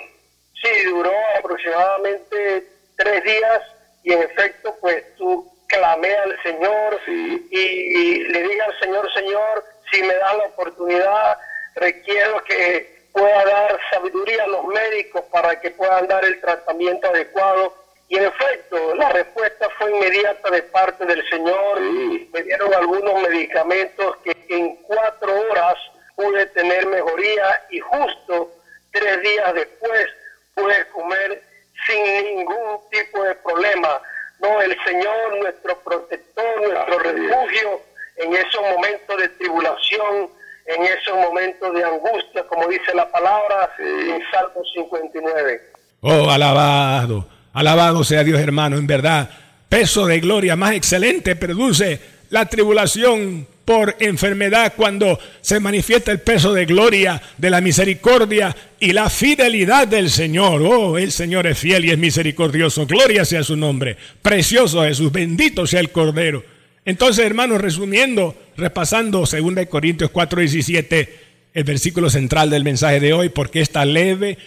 Sí, 0.62 0.86
duró 0.86 1.12
aproximadamente 1.38 2.68
tres 2.98 3.24
días 3.24 3.62
y 4.04 4.14
en 4.14 4.24
efecto 4.24 4.76
pues 4.82 5.04
tú 5.16 5.52
clamé 5.68 6.14
al 6.14 6.42
Señor 6.44 7.00
y, 7.08 8.24
le 8.24 8.44
dije 8.44 8.62
al 8.62 8.80
Señor, 8.80 9.14
Señor, 9.14 9.66
si 9.92 10.02
me 10.04 10.14
da 10.16 10.34
la 10.34 10.46
oportunidad, 10.46 11.38
requiero 11.76 12.44
que 12.44 13.08
pueda 13.14 13.46
dar 13.46 13.80
sabiduría 13.92 14.44
a 14.44 14.48
los 14.48 14.66
médicos 14.66 15.24
para 15.32 15.60
que 15.60 15.72
puedan 15.72 16.08
dar 16.08 16.24
el 16.26 16.40
tratamiento 16.42 17.08
adecuado 17.08 17.82
y 18.12 18.18
en 18.18 18.26
efecto, 18.26 18.94
la 18.96 19.08
respuesta 19.08 19.70
fue 19.78 19.90
inmediata 19.90 20.50
de 20.50 20.64
parte 20.64 21.06
del 21.06 21.24
Señor. 21.30 21.80
Me 21.80 22.44
dieron 22.44 22.74
algunos 22.74 23.22
medicamentos 23.22 24.18
que 24.18 24.36
en 24.50 24.76
cuatro 24.84 25.34
horas 25.50 25.78
pude 26.16 26.46
tener 26.48 26.86
mejoría 26.88 27.62
y 27.70 27.80
justo 27.80 28.52
tres 28.92 29.22
días 29.22 29.54
después 29.54 30.08
pude 30.56 30.88
comer 30.90 31.44
sin 31.88 32.04
ningún 32.04 32.80
tipo 32.92 33.24
de 33.24 33.36
problema. 33.36 34.02
No, 34.40 34.62
el 34.62 34.76
Señor, 34.86 35.38
nuestro 35.40 35.80
protector, 35.80 36.62
nuestro 36.62 37.00
refugio 37.00 37.82
en 38.18 38.34
esos 38.34 38.62
momentos 38.62 39.18
de 39.18 39.30
tribulación, 39.30 40.30
en 40.66 40.84
esos 40.84 41.16
momentos 41.16 41.74
de 41.74 41.84
angustia, 41.84 42.44
como 42.48 42.68
dice 42.68 42.94
la 42.94 43.10
palabra 43.12 43.72
en 43.80 44.22
Salmo 44.32 44.64
59. 44.74 45.62
Oh, 46.02 46.30
alabado 46.30 47.28
Alabado 47.54 48.04
sea 48.04 48.24
Dios 48.24 48.40
hermano, 48.40 48.78
en 48.78 48.88
verdad, 48.88 49.30
peso 49.68 50.06
de 50.06 50.22
gloria 50.22 50.56
más 50.56 50.74
excelente 50.74 51.36
produce 51.36 52.00
la 52.30 52.46
tribulación 52.46 53.46
por 53.72 53.96
enfermedad 54.02 54.74
cuando 54.76 55.18
se 55.40 55.62
manifiesta 55.62 56.12
el 56.12 56.20
peso 56.20 56.52
de 56.52 56.66
gloria 56.66 57.22
de 57.38 57.50
la 57.50 57.62
misericordia 57.62 58.54
y 58.82 58.92
la 58.92 59.10
fidelidad 59.10 59.88
del 59.88 60.10
Señor. 60.10 60.62
Oh, 60.62 60.98
el 60.98 61.14
Señor 61.14 61.48
es 61.48 61.58
fiel 61.58 61.86
y 61.86 61.92
es 61.92 61.98
misericordioso. 61.98 62.86
Gloria 62.86 63.24
sea 63.24 63.44
su 63.44 63.56
nombre. 63.56 63.96
Precioso 64.22 64.84
Jesús, 64.84 65.10
bendito 65.10 65.66
sea 65.66 65.80
el 65.80 65.90
Cordero. 65.90 66.44
Entonces, 66.84 67.26
hermanos, 67.26 67.62
resumiendo, 67.62 68.36
repasando 68.58 69.20
2 69.20 69.66
Corintios 69.70 70.12
4:17, 70.12 71.10
el 71.54 71.64
versículo 71.64 72.10
central 72.10 72.50
del 72.50 72.66
mensaje 72.66 73.00
de 73.00 73.14
hoy, 73.14 73.30
porque 73.30 73.62
esta 73.62 73.86
leve 73.86 74.38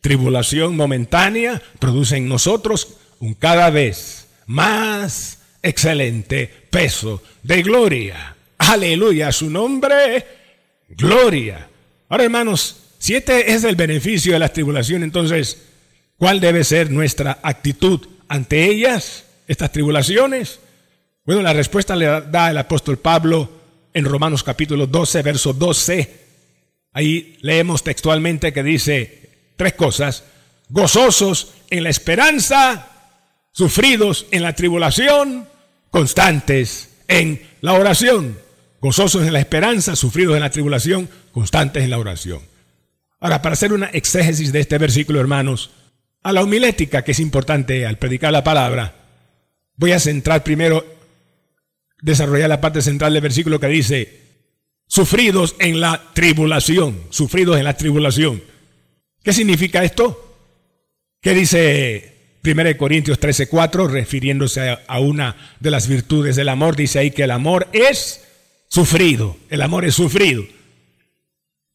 tribulación 0.00 0.74
momentánea 0.74 1.62
produce 1.78 2.16
en 2.16 2.28
nosotros 2.28 2.96
un 3.20 3.34
cada 3.34 3.70
vez 3.70 4.26
más 4.46 5.38
excelente 5.62 6.50
peso 6.68 7.22
de 7.44 7.62
gloria. 7.62 8.34
Aleluya, 8.70 9.32
su 9.32 9.50
nombre, 9.50 10.26
gloria. 10.88 11.68
Ahora 12.08 12.24
hermanos, 12.24 12.76
si 12.98 13.14
este 13.14 13.52
es 13.52 13.64
el 13.64 13.76
beneficio 13.76 14.32
de 14.32 14.38
la 14.38 14.52
tribulación, 14.52 15.02
entonces, 15.02 15.58
¿Cuál 16.22 16.38
debe 16.38 16.62
ser 16.62 16.88
nuestra 16.88 17.40
actitud 17.42 18.00
ante 18.28 18.64
ellas, 18.66 19.24
estas 19.48 19.72
tribulaciones? 19.72 20.60
Bueno, 21.24 21.42
la 21.42 21.52
respuesta 21.52 21.96
le 21.96 22.06
da 22.06 22.48
el 22.48 22.58
apóstol 22.58 23.00
Pablo 23.00 23.50
en 23.92 24.04
Romanos 24.04 24.44
capítulo 24.44 24.86
12, 24.86 25.20
verso 25.22 25.52
12. 25.52 26.20
Ahí 26.92 27.38
leemos 27.40 27.82
textualmente 27.82 28.52
que 28.52 28.62
dice 28.62 29.30
tres 29.56 29.72
cosas. 29.72 30.22
Gozosos 30.68 31.54
en 31.70 31.82
la 31.82 31.90
esperanza, 31.90 32.88
sufridos 33.50 34.26
en 34.30 34.44
la 34.44 34.54
tribulación, 34.54 35.48
constantes 35.90 36.90
en 37.08 37.42
la 37.62 37.72
oración. 37.72 38.38
Gozosos 38.82 39.24
en 39.24 39.32
la 39.32 39.38
esperanza, 39.38 39.94
sufridos 39.94 40.34
en 40.34 40.40
la 40.40 40.50
tribulación, 40.50 41.08
constantes 41.30 41.84
en 41.84 41.90
la 41.90 42.00
oración. 42.00 42.40
Ahora, 43.20 43.40
para 43.40 43.52
hacer 43.52 43.72
una 43.72 43.86
exégesis 43.86 44.52
de 44.52 44.58
este 44.58 44.76
versículo, 44.76 45.20
hermanos, 45.20 45.70
a 46.24 46.32
la 46.32 46.42
homilética, 46.42 47.04
que 47.04 47.12
es 47.12 47.20
importante 47.20 47.86
al 47.86 47.98
predicar 47.98 48.32
la 48.32 48.42
palabra, 48.42 48.96
voy 49.76 49.92
a 49.92 50.00
centrar 50.00 50.42
primero, 50.42 50.84
desarrollar 52.00 52.48
la 52.48 52.60
parte 52.60 52.82
central 52.82 53.12
del 53.12 53.22
versículo 53.22 53.60
que 53.60 53.68
dice, 53.68 54.20
sufridos 54.88 55.54
en 55.60 55.80
la 55.80 56.10
tribulación, 56.12 57.04
sufridos 57.10 57.58
en 57.58 57.64
la 57.64 57.76
tribulación. 57.76 58.42
¿Qué 59.22 59.32
significa 59.32 59.84
esto? 59.84 60.40
¿Qué 61.20 61.34
dice 61.34 62.38
1 62.42 62.76
Corintios 62.76 63.20
13:4, 63.20 63.88
refiriéndose 63.88 64.76
a 64.84 64.98
una 64.98 65.36
de 65.60 65.70
las 65.70 65.86
virtudes 65.86 66.34
del 66.34 66.48
amor? 66.48 66.74
Dice 66.74 66.98
ahí 66.98 67.12
que 67.12 67.22
el 67.22 67.30
amor 67.30 67.68
es 67.72 68.22
sufrido, 68.72 69.36
el 69.50 69.60
amor 69.60 69.84
es 69.84 69.94
sufrido. 69.94 70.44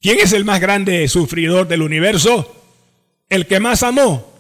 ¿Quién 0.02 0.18
es 0.20 0.34
el 0.34 0.46
más 0.46 0.60
grande 0.60 1.08
sufridor 1.08 1.68
del 1.68 1.84
universo? 1.84 2.56
El 3.30 3.46
que 3.46 3.60
más 3.60 3.84
amó. 3.84 4.34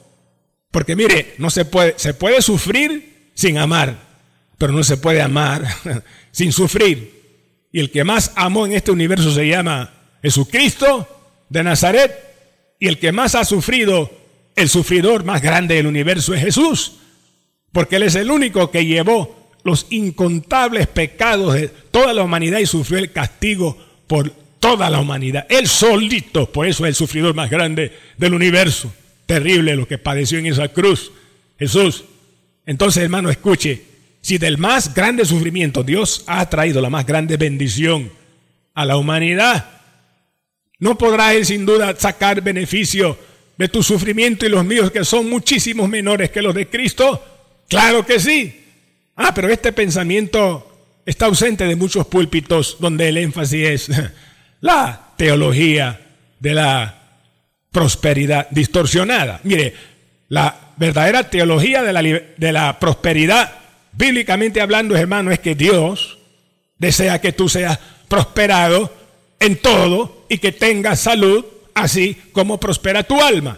Porque 0.71 0.95
mire, 0.95 1.35
no 1.37 1.51
se 1.51 1.65
puede, 1.65 1.93
se 1.97 2.15
puede 2.15 2.41
sufrir 2.41 3.29
sin 3.35 3.59
amar, 3.59 3.99
pero 4.57 4.73
no 4.73 4.83
se 4.83 4.97
puede 4.97 5.21
amar 5.21 5.67
sin 6.31 6.51
sufrir. 6.51 7.67
Y 7.71 7.79
el 7.79 7.91
que 7.91 8.03
más 8.03 8.31
amó 8.35 8.65
en 8.65 8.71
este 8.71 8.89
universo 8.89 9.31
se 9.31 9.47
llama 9.47 9.93
Jesucristo 10.23 11.07
de 11.49 11.63
Nazaret. 11.63 12.11
Y 12.79 12.87
el 12.87 12.97
que 12.97 13.11
más 13.11 13.35
ha 13.35 13.45
sufrido, 13.45 14.09
el 14.55 14.67
sufridor 14.67 15.23
más 15.23 15.43
grande 15.43 15.75
del 15.75 15.85
universo 15.85 16.33
es 16.33 16.41
Jesús. 16.41 16.93
Porque 17.71 17.97
Él 17.97 18.03
es 18.03 18.15
el 18.15 18.31
único 18.31 18.71
que 18.71 18.83
llevó 18.83 19.46
los 19.63 19.87
incontables 19.89 20.87
pecados 20.87 21.53
de 21.53 21.67
toda 21.67 22.13
la 22.13 22.23
humanidad 22.23 22.59
y 22.59 22.65
sufrió 22.65 22.99
el 22.99 23.11
castigo 23.11 23.77
por 24.07 24.31
toda 24.59 24.89
la 24.89 24.99
humanidad. 24.99 25.45
Él 25.49 25.67
solito, 25.67 26.51
por 26.51 26.67
eso 26.67 26.85
es 26.85 26.89
el 26.89 26.95
sufridor 26.95 27.33
más 27.33 27.49
grande 27.49 27.91
del 28.17 28.33
universo. 28.33 28.93
Terrible 29.25 29.75
lo 29.75 29.87
que 29.87 29.97
padeció 29.97 30.39
en 30.39 30.47
esa 30.47 30.69
cruz. 30.69 31.11
Jesús. 31.59 32.05
Entonces, 32.65 33.03
hermano, 33.03 33.29
escuche, 33.29 33.81
si 34.21 34.37
del 34.37 34.57
más 34.57 34.93
grande 34.93 35.25
sufrimiento 35.25 35.83
Dios 35.83 36.23
ha 36.27 36.47
traído 36.49 36.81
la 36.81 36.89
más 36.89 37.05
grande 37.05 37.37
bendición 37.37 38.11
a 38.73 38.85
la 38.85 38.97
humanidad, 38.97 39.69
¿no 40.79 40.97
podrá 40.97 41.33
Él 41.33 41.45
sin 41.45 41.65
duda 41.65 41.95
sacar 41.97 42.41
beneficio 42.41 43.17
de 43.57 43.69
tu 43.69 43.81
sufrimiento 43.81 44.45
y 44.45 44.49
los 44.49 44.65
míos 44.65 44.91
que 44.91 45.03
son 45.03 45.29
muchísimos 45.29 45.89
menores 45.89 46.29
que 46.29 46.41
los 46.41 46.53
de 46.53 46.67
Cristo? 46.67 47.23
Claro 47.67 48.05
que 48.05 48.19
sí. 48.19 48.66
Ah, 49.17 49.33
pero 49.33 49.49
este 49.49 49.73
pensamiento 49.73 51.01
está 51.05 51.25
ausente 51.25 51.65
de 51.65 51.75
muchos 51.75 52.05
púlpitos 52.05 52.77
donde 52.79 53.09
el 53.09 53.17
énfasis 53.17 53.67
es 53.67 53.91
la 54.61 55.13
teología 55.17 55.99
de 56.39 56.53
la 56.53 57.01
prosperidad 57.71 58.47
distorsionada. 58.51 59.39
Mire, 59.43 59.73
la 60.29 60.55
verdadera 60.77 61.29
teología 61.29 61.81
de 61.81 61.93
la, 61.93 62.01
de 62.01 62.51
la 62.51 62.79
prosperidad, 62.79 63.51
bíblicamente 63.93 64.61
hablando, 64.61 64.95
hermano, 64.95 65.31
es 65.31 65.39
que 65.39 65.55
Dios 65.55 66.19
desea 66.77 67.19
que 67.19 67.31
tú 67.31 67.49
seas 67.49 67.79
prosperado 68.07 68.93
en 69.39 69.57
todo 69.57 70.25
y 70.29 70.37
que 70.37 70.51
tengas 70.51 70.99
salud, 70.99 71.43
así 71.73 72.15
como 72.31 72.59
prospera 72.59 73.03
tu 73.03 73.19
alma. 73.19 73.57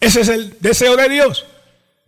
Ese 0.00 0.20
es 0.20 0.28
el 0.28 0.56
deseo 0.60 0.96
de 0.96 1.08
Dios. 1.08 1.46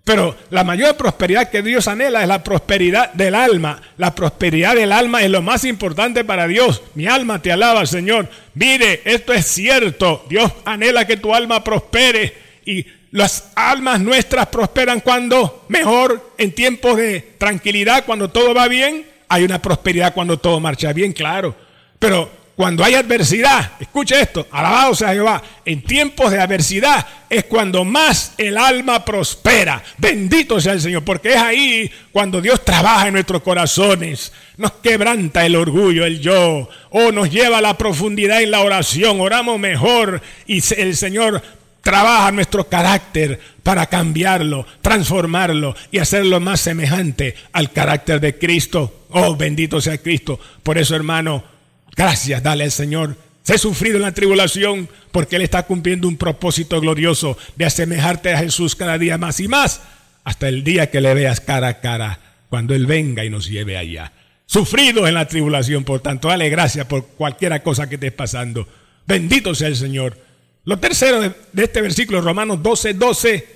Pero 0.05 0.37
la 0.51 0.65
mayor 0.65 0.97
prosperidad 0.99 1.49
que 1.49 1.63
Dios 1.63 1.89
anhela 1.89 2.21
es 2.21 2.29
la 2.29 2.45
prosperidad 2.45 3.15
del 3.15 3.35
alma. 3.35 3.81
La 3.97 4.15
prosperidad 4.15 4.75
del 4.75 4.93
alma 4.93 5.23
es 5.23 5.31
lo 5.31 5.41
más 5.41 5.65
importante 5.65 6.25
para 6.25 6.47
Dios. 6.47 6.83
Mi 6.95 7.07
alma 7.07 7.41
te 7.41 7.51
alaba, 7.51 7.87
Señor. 7.87 8.29
Mire, 8.53 9.01
esto 9.07 9.33
es 9.33 9.47
cierto. 9.47 10.27
Dios 10.29 10.53
anhela 10.67 11.07
que 11.07 11.17
tu 11.17 11.35
alma 11.35 11.65
prospere. 11.65 12.35
Y 12.67 12.87
las 13.13 13.51
almas 13.55 13.99
nuestras 14.01 14.49
prosperan 14.49 15.01
cuando 15.01 15.65
mejor, 15.69 16.33
en 16.37 16.53
tiempos 16.53 16.99
de 16.99 17.37
tranquilidad, 17.39 18.05
cuando 18.05 18.29
todo 18.29 18.53
va 18.53 18.69
bien. 18.69 19.07
Hay 19.31 19.43
una 19.43 19.63
prosperidad 19.63 20.13
cuando 20.13 20.39
todo 20.39 20.61
marcha 20.61 20.93
bien, 20.93 21.15
claro. 21.15 21.57
Pero 21.99 22.31
cuando 22.57 22.85
hay 22.85 22.95
adversidad, 22.95 23.73
escuche 23.81 24.21
esto, 24.21 24.47
alabado 24.51 24.95
sea 24.95 25.13
Jehová, 25.13 25.43
en 25.65 25.83
tiempos 25.83 26.31
de 26.31 26.41
adversidad 26.41 27.05
es 27.29 27.45
cuando 27.45 27.85
más 27.85 28.35
el 28.39 28.57
alma 28.57 29.05
prospera. 29.05 29.83
Bendito 29.99 30.61
sea 30.61 30.75
el 30.75 30.81
Señor, 30.81 31.03
porque 31.03 31.31
es 31.31 31.37
ahí 31.37 31.91
cuando 32.13 32.41
Dios 32.41 32.65
trabaja 32.65 33.09
en 33.09 33.15
nuestros 33.15 33.43
corazones, 33.43 34.33
nos 34.57 34.73
quebranta 34.75 35.45
el 35.45 35.57
orgullo, 35.57 36.05
el 36.05 36.21
yo, 36.21 36.69
o 36.91 37.11
nos 37.11 37.29
lleva 37.29 37.59
a 37.59 37.63
la 37.63 37.77
profundidad 37.77 38.41
en 38.41 38.53
la 38.53 38.61
oración, 38.61 39.21
oramos 39.21 39.59
mejor 39.59 40.23
y 40.47 40.63
el 40.77 40.97
Señor 40.97 41.43
trabaja 41.83 42.31
nuestro 42.31 42.69
carácter 42.69 43.41
para 43.65 43.87
cambiarlo, 43.87 44.65
transformarlo 44.81 45.75
y 45.91 45.99
hacerlo 45.99 46.39
más 46.39 46.61
semejante 46.61 47.35
al 47.53 47.73
carácter 47.73 48.21
de 48.21 48.39
Cristo. 48.39 49.07
Oh, 49.11 49.35
bendito 49.37 49.81
sea 49.81 49.99
Cristo. 49.99 50.39
Por 50.63 50.79
eso, 50.79 50.95
hermano, 50.95 51.54
Gracias, 51.97 52.43
dale 52.43 52.65
al 52.65 52.73
Señor. 52.73 53.17
Sé 53.43 53.59
sufrido 53.59 53.97
en 53.97 54.03
la 54.03 54.13
tribulación 54.13 54.89
porque 55.13 55.37
Él 55.37 55.43
está 55.43 55.65
cumpliendo 55.65 56.09
un 56.09 56.17
propósito 56.17 56.81
glorioso 56.81 57.37
de 57.57 57.67
asemejarte 57.67 58.33
a 58.33 58.39
Jesús 58.39 58.75
cada 58.75 58.97
día 58.99 59.19
más 59.19 59.39
y 59.41 59.49
más 59.49 59.83
hasta 60.25 60.49
el 60.49 60.65
día 60.65 60.91
que 60.91 61.01
le 61.01 61.13
veas 61.13 61.41
cara 61.41 61.69
a 61.69 61.81
cara 61.81 62.19
cuando 62.49 62.75
Él 62.75 62.87
venga 62.87 63.25
y 63.25 63.31
nos 63.31 63.49
lleve 63.49 63.77
allá. 63.77 64.13
Sufrido 64.47 65.07
en 65.07 65.15
la 65.15 65.29
tribulación, 65.29 65.85
por 65.85 66.01
tanto, 66.01 66.29
dale 66.29 66.49
gracias 66.49 66.87
por 66.87 67.07
cualquiera 67.07 67.63
cosa 67.63 67.89
que 67.89 67.97
estés 67.97 68.13
pasando. 68.13 68.67
Bendito 69.07 69.55
sea 69.55 69.69
el 69.69 69.77
Señor. 69.77 70.19
Lo 70.65 70.79
tercero 70.79 71.21
de, 71.21 71.35
este 71.63 71.83
versículo, 71.83 72.21
Romanos 72.21 72.63
12, 72.63 72.95
12, 72.95 73.49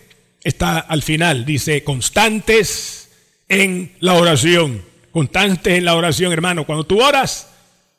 está 0.43 0.79
al 0.79 1.03
final. 1.03 1.45
Dice, 1.45 1.83
constantes 1.83 3.11
en 3.49 3.93
la 4.01 4.15
oración. 4.15 4.83
Constantes 5.11 5.79
en 5.79 5.85
la 5.85 5.95
oración, 5.95 6.33
hermano. 6.33 6.67
Cuando 6.67 6.85
tú 6.85 7.03
oras, 7.03 7.49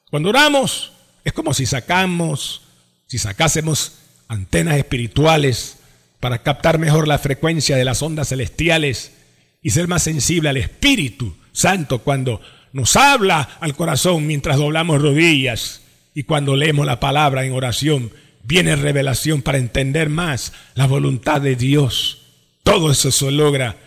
cuando 0.09 0.29
oramos 0.29 0.91
es 1.23 1.33
como 1.33 1.53
si 1.53 1.65
sacamos, 1.65 2.61
si 3.07 3.17
sacásemos 3.17 3.93
antenas 4.27 4.77
espirituales 4.77 5.77
para 6.19 6.41
captar 6.41 6.79
mejor 6.79 7.07
la 7.07 7.19
frecuencia 7.19 7.77
de 7.77 7.85
las 7.85 8.01
ondas 8.01 8.29
celestiales 8.29 9.13
y 9.61 9.71
ser 9.71 9.87
más 9.87 10.03
sensible 10.03 10.49
al 10.49 10.57
Espíritu 10.57 11.35
Santo 11.51 11.99
cuando 11.99 12.41
nos 12.71 12.95
habla 12.95 13.57
al 13.59 13.75
corazón 13.75 14.27
mientras 14.27 14.57
doblamos 14.57 15.01
rodillas 15.01 15.81
y 16.13 16.23
cuando 16.23 16.55
leemos 16.55 16.85
la 16.85 16.99
palabra 16.99 17.45
en 17.45 17.53
oración. 17.53 18.11
Viene 18.43 18.75
revelación 18.75 19.41
para 19.41 19.57
entender 19.57 20.09
más 20.09 20.53
la 20.75 20.87
voluntad 20.87 21.41
de 21.41 21.55
Dios. 21.55 22.21
Todo 22.63 22.91
eso 22.91 23.11
se 23.11 23.31
logra 23.31 23.77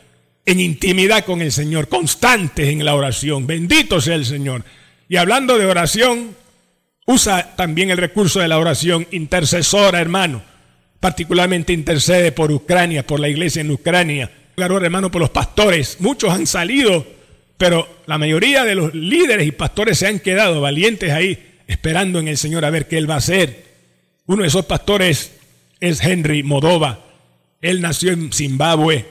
en 0.45 0.61
intimidad 0.61 1.25
con 1.25 1.41
el 1.41 1.53
Señor, 1.53 1.89
constantes 1.89 2.69
en 2.69 2.85
la 2.85 2.95
oración. 2.95 3.47
Bendito 3.47 4.01
sea 4.01 4.15
el 4.15 4.27
Señor. 4.27 4.65
Y 5.09 5.17
hablando 5.17 5.59
de 5.59 5.67
oración, 5.67 6.35
usa 7.07 7.55
también 7.57 7.91
el 7.91 7.99
recurso 7.99 8.41
de 8.41 8.49
la 8.49 8.59
oración 8.59 9.07
intercesora, 9.11 10.01
hermano. 10.01 10.43
Particularmente 11.01 11.73
intercede 11.73 12.33
por 12.33 12.53
Ucrania, 12.53 13.07
por 13.07 13.21
la 13.21 13.29
iglesia 13.29 13.61
en 13.61 13.71
Ucrania. 13.71 14.31
Claro, 14.55 14.83
hermano, 14.83 15.11
por 15.11 15.21
los 15.21 15.31
pastores. 15.31 15.97
Muchos 16.01 16.33
han 16.33 16.47
salido, 16.47 17.07
pero 17.57 18.03
la 18.07 18.19
mayoría 18.19 18.65
de 18.65 18.75
los 18.75 18.95
líderes 18.95 19.47
y 19.47 19.53
pastores 19.53 19.99
se 19.99 20.07
han 20.07 20.21
quedado 20.21 20.61
valientes 20.61 21.11
ahí, 21.11 21.61
esperando 21.67 22.19
en 22.19 22.29
el 22.29 22.37
Señor 22.37 22.65
a 22.65 22.71
ver 22.71 22.87
qué 22.87 22.99
Él 22.99 23.11
va 23.11 23.15
a 23.15 23.19
hacer. 23.19 23.65
Uno 24.27 24.43
de 24.43 24.49
esos 24.49 24.67
pastores 24.67 25.33
es 25.81 26.03
Henry 26.03 26.43
Modova. 26.43 27.05
Él 27.61 27.81
nació 27.81 28.13
en 28.13 28.33
Zimbabue, 28.33 29.07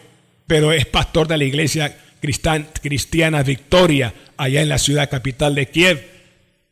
pero 0.48 0.72
es 0.72 0.86
pastor 0.86 1.28
de 1.28 1.38
la 1.38 1.44
iglesia 1.44 1.98
cristiana 2.22 3.44
Victoria, 3.44 4.14
allá 4.38 4.62
en 4.62 4.70
la 4.70 4.78
ciudad 4.78 5.10
capital 5.10 5.56
de 5.56 5.68
Kiev. 5.68 6.08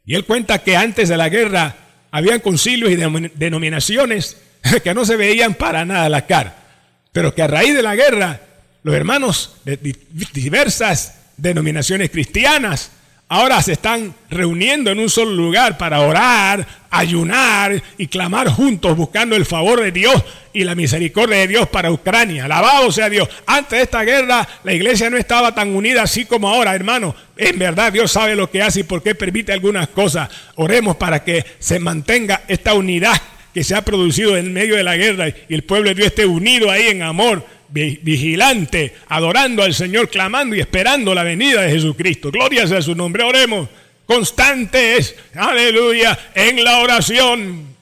Y 0.05 0.15
él 0.15 0.25
cuenta 0.25 0.59
que 0.59 0.77
antes 0.77 1.09
de 1.09 1.17
la 1.17 1.29
guerra 1.29 1.75
habían 2.12 2.39
concilios 2.39 2.91
y 2.91 2.95
denominaciones 3.35 4.38
que 4.83 4.93
no 4.93 5.05
se 5.05 5.17
veían 5.17 5.55
para 5.55 5.83
nada 5.85 6.07
la 6.09 6.25
cara, 6.25 6.55
pero 7.12 7.33
que 7.35 7.41
a 7.41 7.47
raíz 7.47 7.75
de 7.75 7.83
la 7.83 7.95
guerra 7.95 8.41
los 8.83 8.95
hermanos 8.95 9.57
de 9.65 9.77
diversas 10.33 11.15
denominaciones 11.35 12.09
cristianas 12.09 12.91
ahora 13.27 13.62
se 13.62 13.73
están 13.73 14.15
reuniendo 14.29 14.91
en 14.91 14.99
un 14.99 15.09
solo 15.09 15.31
lugar 15.31 15.77
para 15.77 16.01
orar, 16.01 16.65
ayunar 16.89 17.82
y 17.97 18.08
clamar 18.08 18.49
juntos 18.49 18.95
buscando 18.95 19.36
el 19.36 19.45
favor 19.45 19.82
de 19.82 19.91
Dios 19.91 20.23
y 20.54 20.63
la 20.63 20.75
misericordia 20.75 21.38
de 21.38 21.47
Dios 21.47 21.67
para 21.69 21.91
Ucrania. 21.91 22.45
Alabado 22.45 22.91
sea 22.91 23.10
Dios. 23.10 23.30
Antes 23.45 23.78
de 23.78 23.84
esta 23.84 24.04
guerra 24.04 24.47
la 24.63 24.73
iglesia 24.73 25.10
no 25.10 25.17
estaba 25.17 25.54
tan 25.54 25.75
unida 25.75 26.04
así 26.04 26.25
como 26.25 26.49
ahora, 26.49 26.75
hermano. 26.75 27.15
En 27.38 27.60
verdad 27.60 27.93
Dios 27.93 28.12
sabe 28.12 28.36
lo 28.36 28.49
que 28.49 28.62
hace 28.62 28.82
y 28.82 28.84
por 28.84 29.04
qué 29.04 29.15
permite 29.15 29.54
algunas 29.54 29.88
cosas. 29.89 30.30
Oremos 30.56 30.97
para 30.97 31.23
que 31.23 31.45
se 31.60 31.80
mantenga 31.80 32.43
esta 32.47 32.73
unidad 32.73 33.19
que 33.54 33.63
se 33.63 33.75
ha 33.75 33.84
producido 33.84 34.38
en 34.38 34.54
medio 34.54 34.75
de 34.75 34.84
la 34.84 34.97
guerra 34.97 35.28
y 35.28 35.54
el 35.54 35.63
pueblo 35.63 35.89
de 35.89 35.95
Dios 35.95 36.08
esté 36.08 36.25
unido 36.25 36.69
ahí 36.69 36.88
en 36.88 37.02
amor 37.02 37.45
vigilante, 37.71 38.95
adorando 39.08 39.63
al 39.63 39.73
Señor, 39.73 40.10
clamando 40.10 40.56
y 40.56 40.60
esperando 40.60 41.13
la 41.13 41.23
venida 41.23 41.62
de 41.62 41.71
Jesucristo. 41.71 42.32
Gloria 42.32 42.67
sea 42.67 42.82
su 42.82 42.95
nombre. 42.95 43.23
Oremos 43.23 43.69
constantes, 44.09 45.15
aleluya, 45.35 46.17
en 46.33 46.63
la 46.63 46.79
oración. 46.79 47.75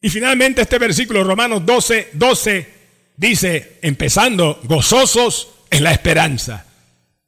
Y 0.00 0.10
finalmente 0.10 0.62
este 0.62 0.80
versículo, 0.80 1.22
Romanos 1.22 1.64
12, 1.64 2.10
12, 2.14 2.74
dice, 3.16 3.78
empezando, 3.80 4.58
gozosos 4.64 5.50
en 5.70 5.84
la 5.84 5.92
esperanza. 5.92 6.66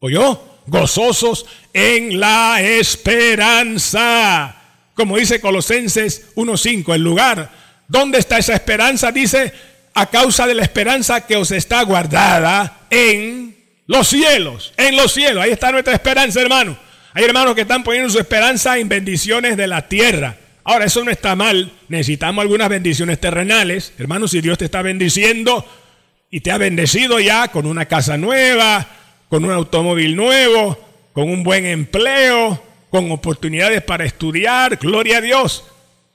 ¿Oyó? 0.00 0.42
Gozosos 0.66 1.46
en 1.72 2.18
la 2.18 2.60
esperanza. 2.60 4.56
Como 4.94 5.18
dice 5.18 5.40
Colosenses 5.40 6.34
1.5, 6.34 6.96
el 6.96 7.02
lugar. 7.02 7.48
¿Dónde 7.86 8.18
está 8.18 8.38
esa 8.38 8.54
esperanza? 8.54 9.12
Dice, 9.12 9.52
a 9.94 10.06
causa 10.06 10.48
de 10.48 10.54
la 10.56 10.64
esperanza 10.64 11.24
que 11.24 11.36
os 11.36 11.52
está 11.52 11.80
guardada 11.82 12.88
en 12.90 13.56
los 13.86 14.08
cielos, 14.08 14.72
en 14.76 14.96
los 14.96 15.12
cielos. 15.12 15.44
Ahí 15.44 15.52
está 15.52 15.70
nuestra 15.70 15.94
esperanza, 15.94 16.40
hermano. 16.40 16.85
Hay 17.16 17.24
hermanos 17.24 17.54
que 17.54 17.62
están 17.62 17.82
poniendo 17.82 18.10
su 18.10 18.18
esperanza 18.18 18.76
en 18.76 18.90
bendiciones 18.90 19.56
de 19.56 19.66
la 19.66 19.88
tierra. 19.88 20.36
Ahora, 20.64 20.84
eso 20.84 21.02
no 21.02 21.10
está 21.10 21.34
mal. 21.34 21.72
Necesitamos 21.88 22.42
algunas 22.42 22.68
bendiciones 22.68 23.18
terrenales. 23.18 23.94
Hermano, 23.98 24.28
si 24.28 24.42
Dios 24.42 24.58
te 24.58 24.66
está 24.66 24.82
bendiciendo 24.82 25.64
y 26.30 26.42
te 26.42 26.50
ha 26.50 26.58
bendecido 26.58 27.18
ya 27.18 27.48
con 27.48 27.64
una 27.64 27.86
casa 27.86 28.18
nueva, 28.18 28.86
con 29.30 29.46
un 29.46 29.50
automóvil 29.50 30.14
nuevo, 30.14 30.78
con 31.14 31.30
un 31.30 31.42
buen 31.42 31.64
empleo, 31.64 32.62
con 32.90 33.10
oportunidades 33.10 33.82
para 33.82 34.04
estudiar, 34.04 34.76
gloria 34.76 35.16
a 35.16 35.22
Dios. 35.22 35.64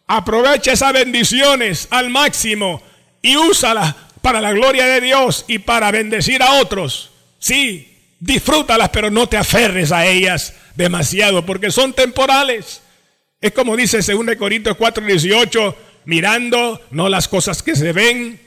Aprovecha 0.06 0.74
esas 0.74 0.94
bendiciones 0.94 1.88
al 1.90 2.12
máximo 2.12 2.80
y 3.24 3.38
úsalas 3.38 3.96
para 4.22 4.40
la 4.40 4.54
gloria 4.54 4.86
de 4.86 5.02
Dios 5.02 5.46
y 5.48 5.58
para 5.58 5.90
bendecir 5.90 6.44
a 6.44 6.60
otros. 6.62 7.10
Sí, 7.40 7.91
disfrútalas, 8.22 8.90
pero 8.90 9.10
no 9.12 9.28
te 9.28 9.36
aferres 9.36 9.92
a 9.92 10.06
ellas 10.06 10.54
demasiado 10.76 11.46
porque 11.46 11.72
son 11.72 11.92
temporales. 11.92 12.82
Es 13.42 13.52
como 13.52 13.76
dice 13.76 13.98
2 13.98 14.36
Corintios 14.38 14.78
4:18, 14.78 15.76
mirando 16.06 16.80
no 16.92 17.10
las 17.10 17.28
cosas 17.28 17.62
que 17.64 17.76
se 17.76 17.92
ven, 17.92 18.40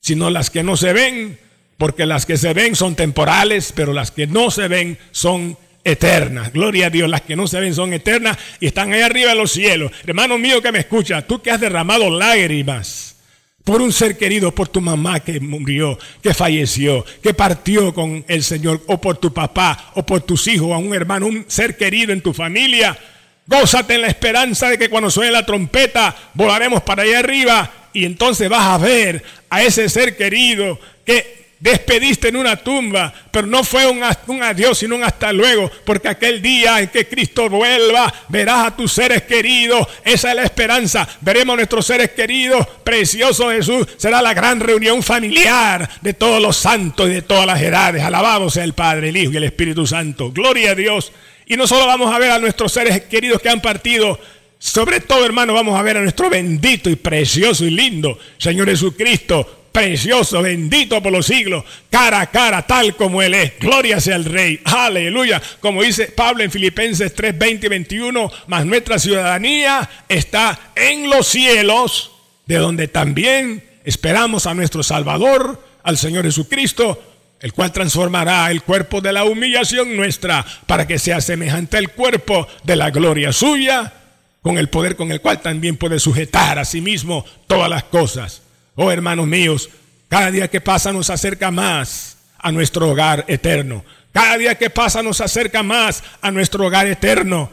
sino 0.00 0.30
las 0.30 0.50
que 0.50 0.64
no 0.64 0.76
se 0.76 0.92
ven, 0.92 1.38
porque 1.76 2.06
las 2.06 2.26
que 2.26 2.38
se 2.38 2.54
ven 2.54 2.74
son 2.74 2.96
temporales, 2.96 3.72
pero 3.76 3.92
las 3.92 4.10
que 4.10 4.26
no 4.26 4.50
se 4.50 4.66
ven 4.66 4.98
son 5.12 5.58
eternas. 5.84 6.52
Gloria 6.52 6.86
a 6.86 6.90
Dios, 6.90 7.08
las 7.10 7.22
que 7.22 7.36
no 7.36 7.46
se 7.46 7.60
ven 7.60 7.74
son 7.74 7.92
eternas 7.92 8.38
y 8.60 8.66
están 8.66 8.92
ahí 8.92 9.02
arriba 9.02 9.32
en 9.32 9.38
los 9.38 9.52
cielos. 9.52 9.92
Hermano 10.06 10.38
mío 10.38 10.62
que 10.62 10.72
me 10.72 10.78
escucha, 10.78 11.22
tú 11.22 11.42
que 11.42 11.50
has 11.50 11.60
derramado 11.60 12.08
lágrimas 12.08 13.16
por 13.64 13.80
un 13.80 13.92
ser 13.92 14.16
querido, 14.16 14.54
por 14.54 14.68
tu 14.68 14.80
mamá 14.80 15.20
que 15.20 15.38
murió, 15.40 15.98
que 16.22 16.34
falleció, 16.34 17.04
que 17.22 17.34
partió 17.34 17.94
con 17.94 18.24
el 18.28 18.42
Señor, 18.42 18.82
o 18.86 19.00
por 19.00 19.18
tu 19.18 19.32
papá, 19.32 19.92
o 19.94 20.04
por 20.04 20.22
tus 20.22 20.48
hijos, 20.48 20.68
o 20.68 20.74
a 20.74 20.78
un 20.78 20.94
hermano, 20.94 21.26
un 21.26 21.44
ser 21.48 21.76
querido 21.76 22.12
en 22.12 22.20
tu 22.20 22.32
familia. 22.32 22.98
Gózate 23.46 23.94
en 23.94 24.02
la 24.02 24.08
esperanza 24.08 24.68
de 24.68 24.78
que 24.78 24.88
cuando 24.88 25.10
suene 25.10 25.32
la 25.32 25.46
trompeta 25.46 26.14
volaremos 26.34 26.82
para 26.82 27.02
allá 27.02 27.18
arriba 27.18 27.70
y 27.92 28.04
entonces 28.04 28.48
vas 28.48 28.66
a 28.66 28.78
ver 28.78 29.22
a 29.50 29.62
ese 29.62 29.88
ser 29.88 30.16
querido 30.16 30.78
que 31.04 31.41
despediste 31.62 32.26
en 32.26 32.34
una 32.34 32.56
tumba, 32.56 33.14
pero 33.30 33.46
no 33.46 33.62
fue 33.62 33.86
un, 33.86 34.02
adiós, 34.42 34.78
sino 34.78 34.96
un 34.96 35.04
hasta 35.04 35.32
luego, 35.32 35.70
porque 35.84 36.08
aquel 36.08 36.42
día 36.42 36.80
en 36.80 36.88
que 36.88 37.06
Cristo 37.06 37.48
vuelva, 37.48 38.12
verás 38.28 38.66
a 38.66 38.76
tus 38.76 38.92
seres 38.92 39.22
queridos, 39.22 39.86
esa 40.04 40.30
es 40.30 40.36
la 40.36 40.42
esperanza, 40.42 41.08
veremos 41.20 41.54
a 41.54 41.56
nuestros 41.58 41.86
seres 41.86 42.10
queridos, 42.10 42.66
precioso 42.82 43.48
Jesús, 43.52 43.86
será 43.96 44.20
la 44.20 44.34
gran 44.34 44.58
reunión 44.58 45.04
familiar 45.04 45.88
de 46.00 46.14
todos 46.14 46.42
los 46.42 46.56
santos 46.56 47.08
y 47.08 47.12
de 47.12 47.22
todas 47.22 47.46
las 47.46 47.62
edades, 47.62 48.02
alabado 48.02 48.50
sea 48.50 48.64
el 48.64 48.72
Padre, 48.72 49.10
el 49.10 49.16
Hijo 49.16 49.30
y 49.30 49.36
el 49.36 49.44
Espíritu 49.44 49.86
Santo, 49.86 50.32
gloria 50.32 50.72
a 50.72 50.74
Dios, 50.74 51.12
y 51.46 51.56
no 51.56 51.68
solo 51.68 51.86
vamos 51.86 52.12
a 52.12 52.18
ver 52.18 52.32
a 52.32 52.40
nuestros 52.40 52.72
seres 52.72 53.02
queridos 53.02 53.40
que 53.40 53.48
han 53.48 53.62
partido, 53.62 54.18
sobre 54.62 55.00
todo, 55.00 55.26
hermano, 55.26 55.54
vamos 55.54 55.76
a 55.76 55.82
ver 55.82 55.96
a 55.96 56.02
nuestro 56.02 56.30
bendito 56.30 56.88
y 56.88 56.94
precioso 56.94 57.64
y 57.64 57.70
lindo 57.70 58.16
Señor 58.38 58.68
Jesucristo, 58.68 59.66
precioso, 59.72 60.40
bendito 60.40 61.02
por 61.02 61.10
los 61.10 61.26
siglos, 61.26 61.64
cara 61.90 62.20
a 62.20 62.30
cara, 62.30 62.64
tal 62.64 62.94
como 62.94 63.20
Él 63.22 63.34
es. 63.34 63.58
Gloria 63.58 64.00
sea 64.00 64.14
el 64.14 64.24
Rey. 64.24 64.60
Aleluya. 64.64 65.42
Como 65.58 65.82
dice 65.82 66.06
Pablo 66.06 66.44
en 66.44 66.52
Filipenses 66.52 67.12
3, 67.12 67.36
20 67.36 67.66
y 67.66 67.70
21, 67.70 68.30
mas 68.46 68.64
nuestra 68.64 69.00
ciudadanía 69.00 69.90
está 70.08 70.70
en 70.76 71.10
los 71.10 71.26
cielos, 71.26 72.12
de 72.46 72.58
donde 72.58 72.86
también 72.86 73.64
esperamos 73.82 74.46
a 74.46 74.54
nuestro 74.54 74.84
Salvador, 74.84 75.60
al 75.82 75.98
Señor 75.98 76.24
Jesucristo, 76.24 77.02
el 77.40 77.52
cual 77.52 77.72
transformará 77.72 78.48
el 78.52 78.62
cuerpo 78.62 79.00
de 79.00 79.12
la 79.12 79.24
humillación 79.24 79.96
nuestra 79.96 80.46
para 80.68 80.86
que 80.86 81.00
sea 81.00 81.20
semejante 81.20 81.78
al 81.78 81.88
cuerpo 81.88 82.46
de 82.62 82.76
la 82.76 82.90
gloria 82.90 83.32
suya, 83.32 83.94
con 84.42 84.58
el 84.58 84.68
poder 84.68 84.96
con 84.96 85.10
el 85.12 85.20
cual 85.20 85.40
también 85.40 85.76
puede 85.76 85.98
sujetar 85.98 86.58
a 86.58 86.64
sí 86.64 86.80
mismo 86.80 87.24
todas 87.46 87.70
las 87.70 87.84
cosas. 87.84 88.42
Oh 88.74 88.90
hermanos 88.90 89.26
míos, 89.26 89.70
cada 90.08 90.30
día 90.30 90.48
que 90.48 90.60
pasa 90.60 90.92
nos 90.92 91.08
acerca 91.08 91.50
más 91.50 92.18
a 92.38 92.52
nuestro 92.52 92.90
hogar 92.90 93.24
eterno. 93.28 93.84
Cada 94.12 94.36
día 94.36 94.56
que 94.56 94.68
pasa 94.68 95.02
nos 95.02 95.20
acerca 95.20 95.62
más 95.62 96.04
a 96.20 96.30
nuestro 96.30 96.66
hogar 96.66 96.86
eterno 96.86 97.50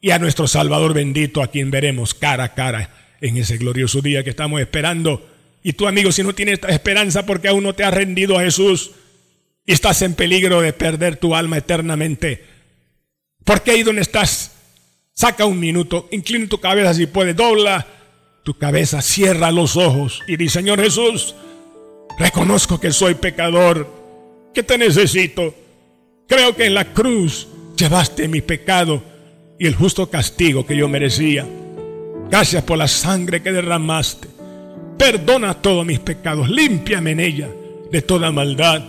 y 0.00 0.12
a 0.12 0.18
nuestro 0.18 0.46
Salvador 0.46 0.94
bendito, 0.94 1.42
a 1.42 1.50
quien 1.50 1.70
veremos 1.70 2.14
cara 2.14 2.44
a 2.44 2.54
cara 2.54 2.90
en 3.20 3.36
ese 3.36 3.58
glorioso 3.58 4.00
día 4.00 4.24
que 4.24 4.30
estamos 4.30 4.60
esperando. 4.60 5.28
Y 5.62 5.74
tú, 5.74 5.86
amigo, 5.86 6.10
si 6.10 6.22
no 6.22 6.34
tienes 6.34 6.54
esta 6.54 6.68
esperanza 6.68 7.26
porque 7.26 7.48
aún 7.48 7.64
no 7.64 7.74
te 7.74 7.84
has 7.84 7.92
rendido 7.92 8.38
a 8.38 8.42
Jesús 8.42 8.92
y 9.66 9.72
estás 9.72 10.00
en 10.02 10.14
peligro 10.14 10.62
de 10.62 10.72
perder 10.72 11.16
tu 11.16 11.34
alma 11.34 11.58
eternamente, 11.58 12.44
porque 13.44 13.72
ahí 13.72 13.82
donde 13.82 14.00
estás, 14.00 14.52
saca 15.20 15.44
un 15.44 15.60
minuto, 15.60 16.08
inclina 16.12 16.48
tu 16.48 16.58
cabeza 16.58 16.94
si 16.94 17.04
puedes, 17.04 17.36
dobla 17.36 17.86
tu 18.42 18.56
cabeza, 18.56 19.02
cierra 19.02 19.50
los 19.50 19.76
ojos 19.76 20.22
y 20.26 20.38
di, 20.38 20.48
Señor 20.48 20.80
Jesús, 20.80 21.34
reconozco 22.18 22.80
que 22.80 22.90
soy 22.90 23.16
pecador, 23.16 23.86
que 24.54 24.62
te 24.62 24.78
necesito. 24.78 25.54
Creo 26.26 26.56
que 26.56 26.64
en 26.64 26.72
la 26.72 26.94
cruz 26.94 27.48
llevaste 27.76 28.28
mi 28.28 28.40
pecado 28.40 29.02
y 29.58 29.66
el 29.66 29.74
justo 29.74 30.08
castigo 30.08 30.64
que 30.64 30.74
yo 30.74 30.88
merecía. 30.88 31.46
Gracias 32.30 32.62
por 32.62 32.78
la 32.78 32.88
sangre 32.88 33.42
que 33.42 33.52
derramaste. 33.52 34.26
Perdona 34.96 35.52
todos 35.52 35.84
mis 35.84 35.98
pecados, 35.98 36.48
límpiame 36.48 37.10
en 37.10 37.20
ella 37.20 37.48
de 37.92 38.00
toda 38.00 38.30
maldad. 38.30 38.82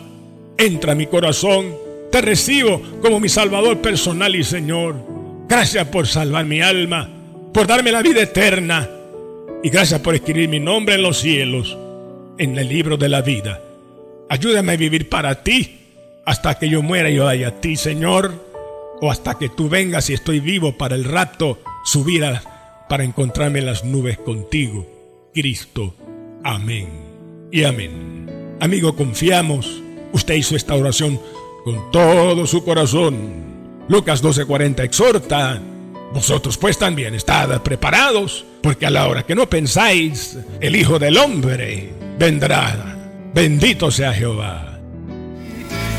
Entra 0.57 0.93
a 0.93 0.95
mi 0.95 1.07
corazón, 1.07 1.75
te 2.09 2.21
recibo 2.21 2.81
como 3.01 3.19
mi 3.19 3.27
Salvador 3.27 3.81
personal 3.81 4.33
y 4.33 4.45
Señor. 4.45 5.20
Gracias 5.51 5.85
por 5.89 6.07
salvar 6.07 6.45
mi 6.45 6.61
alma, 6.61 7.09
por 7.53 7.67
darme 7.67 7.91
la 7.91 8.01
vida 8.01 8.21
eterna 8.21 8.89
y 9.61 9.69
gracias 9.69 9.99
por 9.99 10.15
escribir 10.15 10.47
mi 10.47 10.61
nombre 10.61 10.95
en 10.95 11.01
los 11.01 11.17
cielos, 11.17 11.77
en 12.37 12.57
el 12.57 12.69
libro 12.69 12.95
de 12.95 13.09
la 13.09 13.21
vida. 13.21 13.61
Ayúdame 14.29 14.71
a 14.71 14.77
vivir 14.77 15.09
para 15.09 15.43
ti 15.43 15.77
hasta 16.25 16.57
que 16.57 16.69
yo 16.69 16.81
muera 16.81 17.09
y 17.09 17.19
vaya 17.19 17.49
a 17.49 17.59
ti, 17.59 17.75
Señor, 17.75 18.31
o 19.01 19.11
hasta 19.11 19.37
que 19.37 19.49
tú 19.49 19.67
vengas 19.67 20.09
y 20.09 20.13
estoy 20.13 20.39
vivo 20.39 20.77
para 20.77 20.95
el 20.95 21.03
rato, 21.03 21.59
subir 21.83 22.23
para 22.87 23.03
encontrarme 23.03 23.59
en 23.59 23.65
las 23.65 23.83
nubes 23.83 24.19
contigo. 24.19 24.87
Cristo. 25.33 25.93
Amén. 26.45 26.87
Y 27.51 27.65
amén. 27.65 28.55
Amigo, 28.61 28.95
confiamos. 28.95 29.83
Usted 30.13 30.35
hizo 30.35 30.55
esta 30.55 30.75
oración 30.75 31.19
con 31.65 31.91
todo 31.91 32.47
su 32.47 32.63
corazón. 32.63 33.50
Lucas 33.91 34.23
12:40 34.23 34.85
exhorta 34.85 35.59
vosotros 36.13 36.57
pues 36.57 36.77
también 36.77 37.13
estad 37.13 37.61
preparados, 37.61 38.45
porque 38.63 38.85
a 38.85 38.89
la 38.89 39.05
hora 39.05 39.23
que 39.23 39.35
no 39.35 39.49
pensáis, 39.49 40.37
el 40.61 40.77
Hijo 40.77 40.97
del 40.97 41.17
Hombre 41.17 41.91
vendrá. 42.17 42.95
Bendito 43.33 43.91
sea 43.91 44.13
Jehová. 44.13 44.79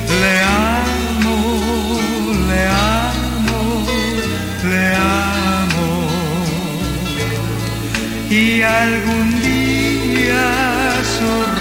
Le 0.08 0.40
amo, 0.40 2.00
le 2.48 2.66
amo, 2.66 3.86
le 4.70 4.94
amo. 4.94 6.08
Y 8.30 8.62
algún 8.62 9.42
día 9.42 10.44
su 11.18 11.51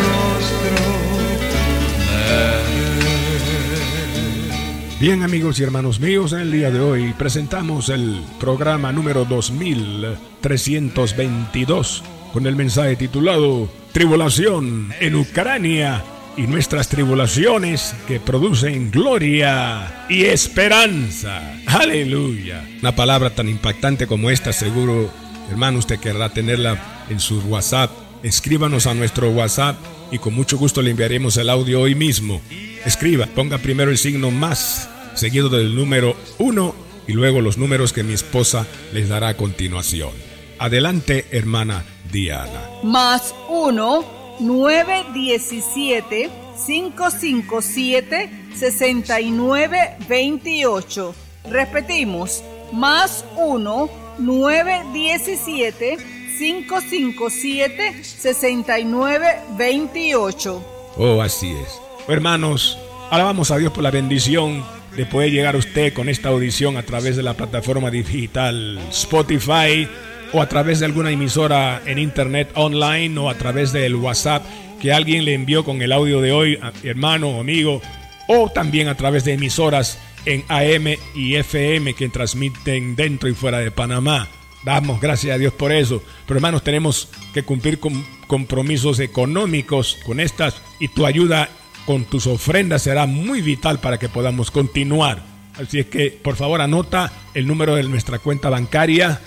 Bien 5.02 5.22
amigos 5.24 5.60
y 5.60 5.64
hermanos 5.64 6.00
míos, 6.00 6.32
en 6.32 6.42
el 6.42 6.52
día 6.52 6.70
de 6.70 6.80
hoy 6.80 7.14
presentamos 7.14 7.90
el 7.90 8.22
programa 8.40 8.92
número 8.92 9.26
2322 9.26 12.04
con 12.32 12.46
el 12.46 12.56
mensaje 12.56 12.96
titulado 12.98 13.68
Tribulación 13.94 14.94
en 15.00 15.16
Ucrania 15.16 16.04
y 16.38 16.44
nuestras 16.44 16.88
tribulaciones 16.88 17.96
que 18.08 18.20
producen 18.20 18.92
gloria 18.92 20.06
y 20.08 20.26
esperanza. 20.26 21.52
Aleluya. 21.66 22.64
Una 22.80 22.96
palabra 22.96 23.34
tan 23.34 23.50
impactante 23.50 24.06
como 24.06 24.30
esta 24.30 24.54
seguro, 24.54 25.10
hermano, 25.50 25.80
usted 25.80 26.00
querrá 26.00 26.30
tenerla 26.30 27.06
en 27.10 27.20
su 27.20 27.40
WhatsApp. 27.40 27.90
Escríbanos 28.22 28.86
a 28.86 28.94
nuestro 28.94 29.32
WhatsApp 29.32 29.78
y 30.12 30.20
con 30.20 30.36
mucho 30.36 30.60
gusto 30.60 30.84
le 30.84 30.92
enviaremos 30.92 31.38
el 31.38 31.50
audio 31.50 31.82
hoy 31.82 31.96
mismo. 31.96 32.40
Escriba, 32.86 33.26
ponga 33.26 33.58
primero 33.58 33.90
el 33.90 33.98
signo 33.98 34.30
más 34.30 34.91
seguido 35.16 35.50
del 35.50 35.76
número 35.76 36.16
1 36.40 36.76
y 37.08 37.14
luego 37.14 37.42
los 37.42 37.58
números 37.58 37.94
que 37.94 38.04
mi 38.04 38.14
esposa 38.14 38.68
les 38.94 39.10
dará 39.10 39.30
a 39.30 39.38
continuación. 39.38 40.12
Adelante, 40.60 41.26
hermana 41.32 41.84
Diana. 42.12 42.70
Más 42.84 43.34
1 43.50 44.06
917 44.40 46.30
557 46.66 48.30
6928. 48.56 51.16
Repetimos, 51.50 52.44
más 52.72 53.26
1 53.38 53.90
917 54.20 55.98
557 56.38 58.04
6928. 58.04 60.66
Oh, 60.98 61.20
así 61.22 61.52
es. 61.52 61.82
Hermanos, 62.08 62.78
alabamos 63.10 63.50
a 63.52 63.58
Dios 63.58 63.74
por 63.74 63.84
la 63.84 63.92
bendición 63.92 64.64
de 64.96 65.06
poder 65.06 65.32
llegar 65.32 65.56
a 65.56 65.60
usted 65.60 65.94
con 65.94 66.10
esta 66.10 66.30
audición 66.30 66.78
a 66.78 66.84
través 66.84 67.16
de 67.16 67.24
la 67.24 67.36
plataforma 67.36 67.90
digital 67.90 68.80
Spotify 68.90 69.88
o 70.34 70.42
a 70.42 70.48
través 70.48 70.80
de 70.80 70.86
alguna 70.86 71.12
emisora 71.12 71.82
en 71.86 72.00
internet 72.00 72.50
online 72.56 73.18
o 73.20 73.30
a 73.30 73.36
través 73.36 73.72
del 73.72 73.96
WhatsApp 73.96 74.46
que 74.82 74.92
alguien 74.92 75.26
le 75.26 75.34
envió 75.34 75.64
con 75.64 75.82
el 75.82 75.92
audio 75.92 76.22
de 76.22 76.32
hoy, 76.32 76.60
hermano 76.84 77.30
o 77.30 77.42
amigo, 77.42 77.82
o 78.28 78.50
también 78.50 78.88
a 78.88 78.96
través 78.96 79.24
de 79.24 79.34
emisoras 79.34 80.00
en 80.26 80.44
AM 80.48 80.96
y 81.16 81.36
FM 81.36 81.94
que 81.94 82.10
transmiten 82.10 82.96
dentro 82.96 83.30
y 83.30 83.34
fuera 83.34 83.60
de 83.60 83.72
Panamá. 83.72 84.28
Damos 84.64 85.02
gracias 85.02 85.36
a 85.36 85.38
Dios 85.38 85.54
por 85.54 85.72
eso. 85.72 86.04
Pero 86.26 86.38
hermanos, 86.38 86.64
tenemos 86.64 87.10
que 87.34 87.44
cumplir 87.44 87.80
con 87.80 88.06
compromisos 88.28 89.00
económicos 89.00 89.98
con 90.06 90.20
estas 90.20 90.62
y 90.80 90.88
tu 90.88 91.06
ayuda 91.06 91.50
con 91.86 92.06
tus 92.06 92.28
ofrendas 92.28 92.84
será 92.84 93.06
muy 93.06 93.42
vital 93.42 93.80
para 93.80 93.98
que 93.98 94.10
podamos 94.10 94.52
continuar. 94.52 95.24
Así 95.60 95.80
es 95.80 95.88
que 95.88 96.12
por 96.12 96.36
favor 96.36 96.62
anota 96.62 97.12
el 97.34 97.48
número 97.48 97.76
de 97.76 97.84
nuestra 97.84 98.20
cuenta 98.20 98.50
bancaria 98.50 99.22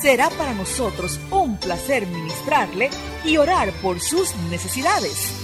Será 0.00 0.30
para 0.30 0.54
nosotros 0.54 1.18
un 1.32 1.58
placer 1.58 2.06
ministrarle 2.06 2.90
y 3.24 3.38
orar 3.38 3.72
por 3.82 3.98
sus 4.00 4.36
necesidades. 4.50 5.43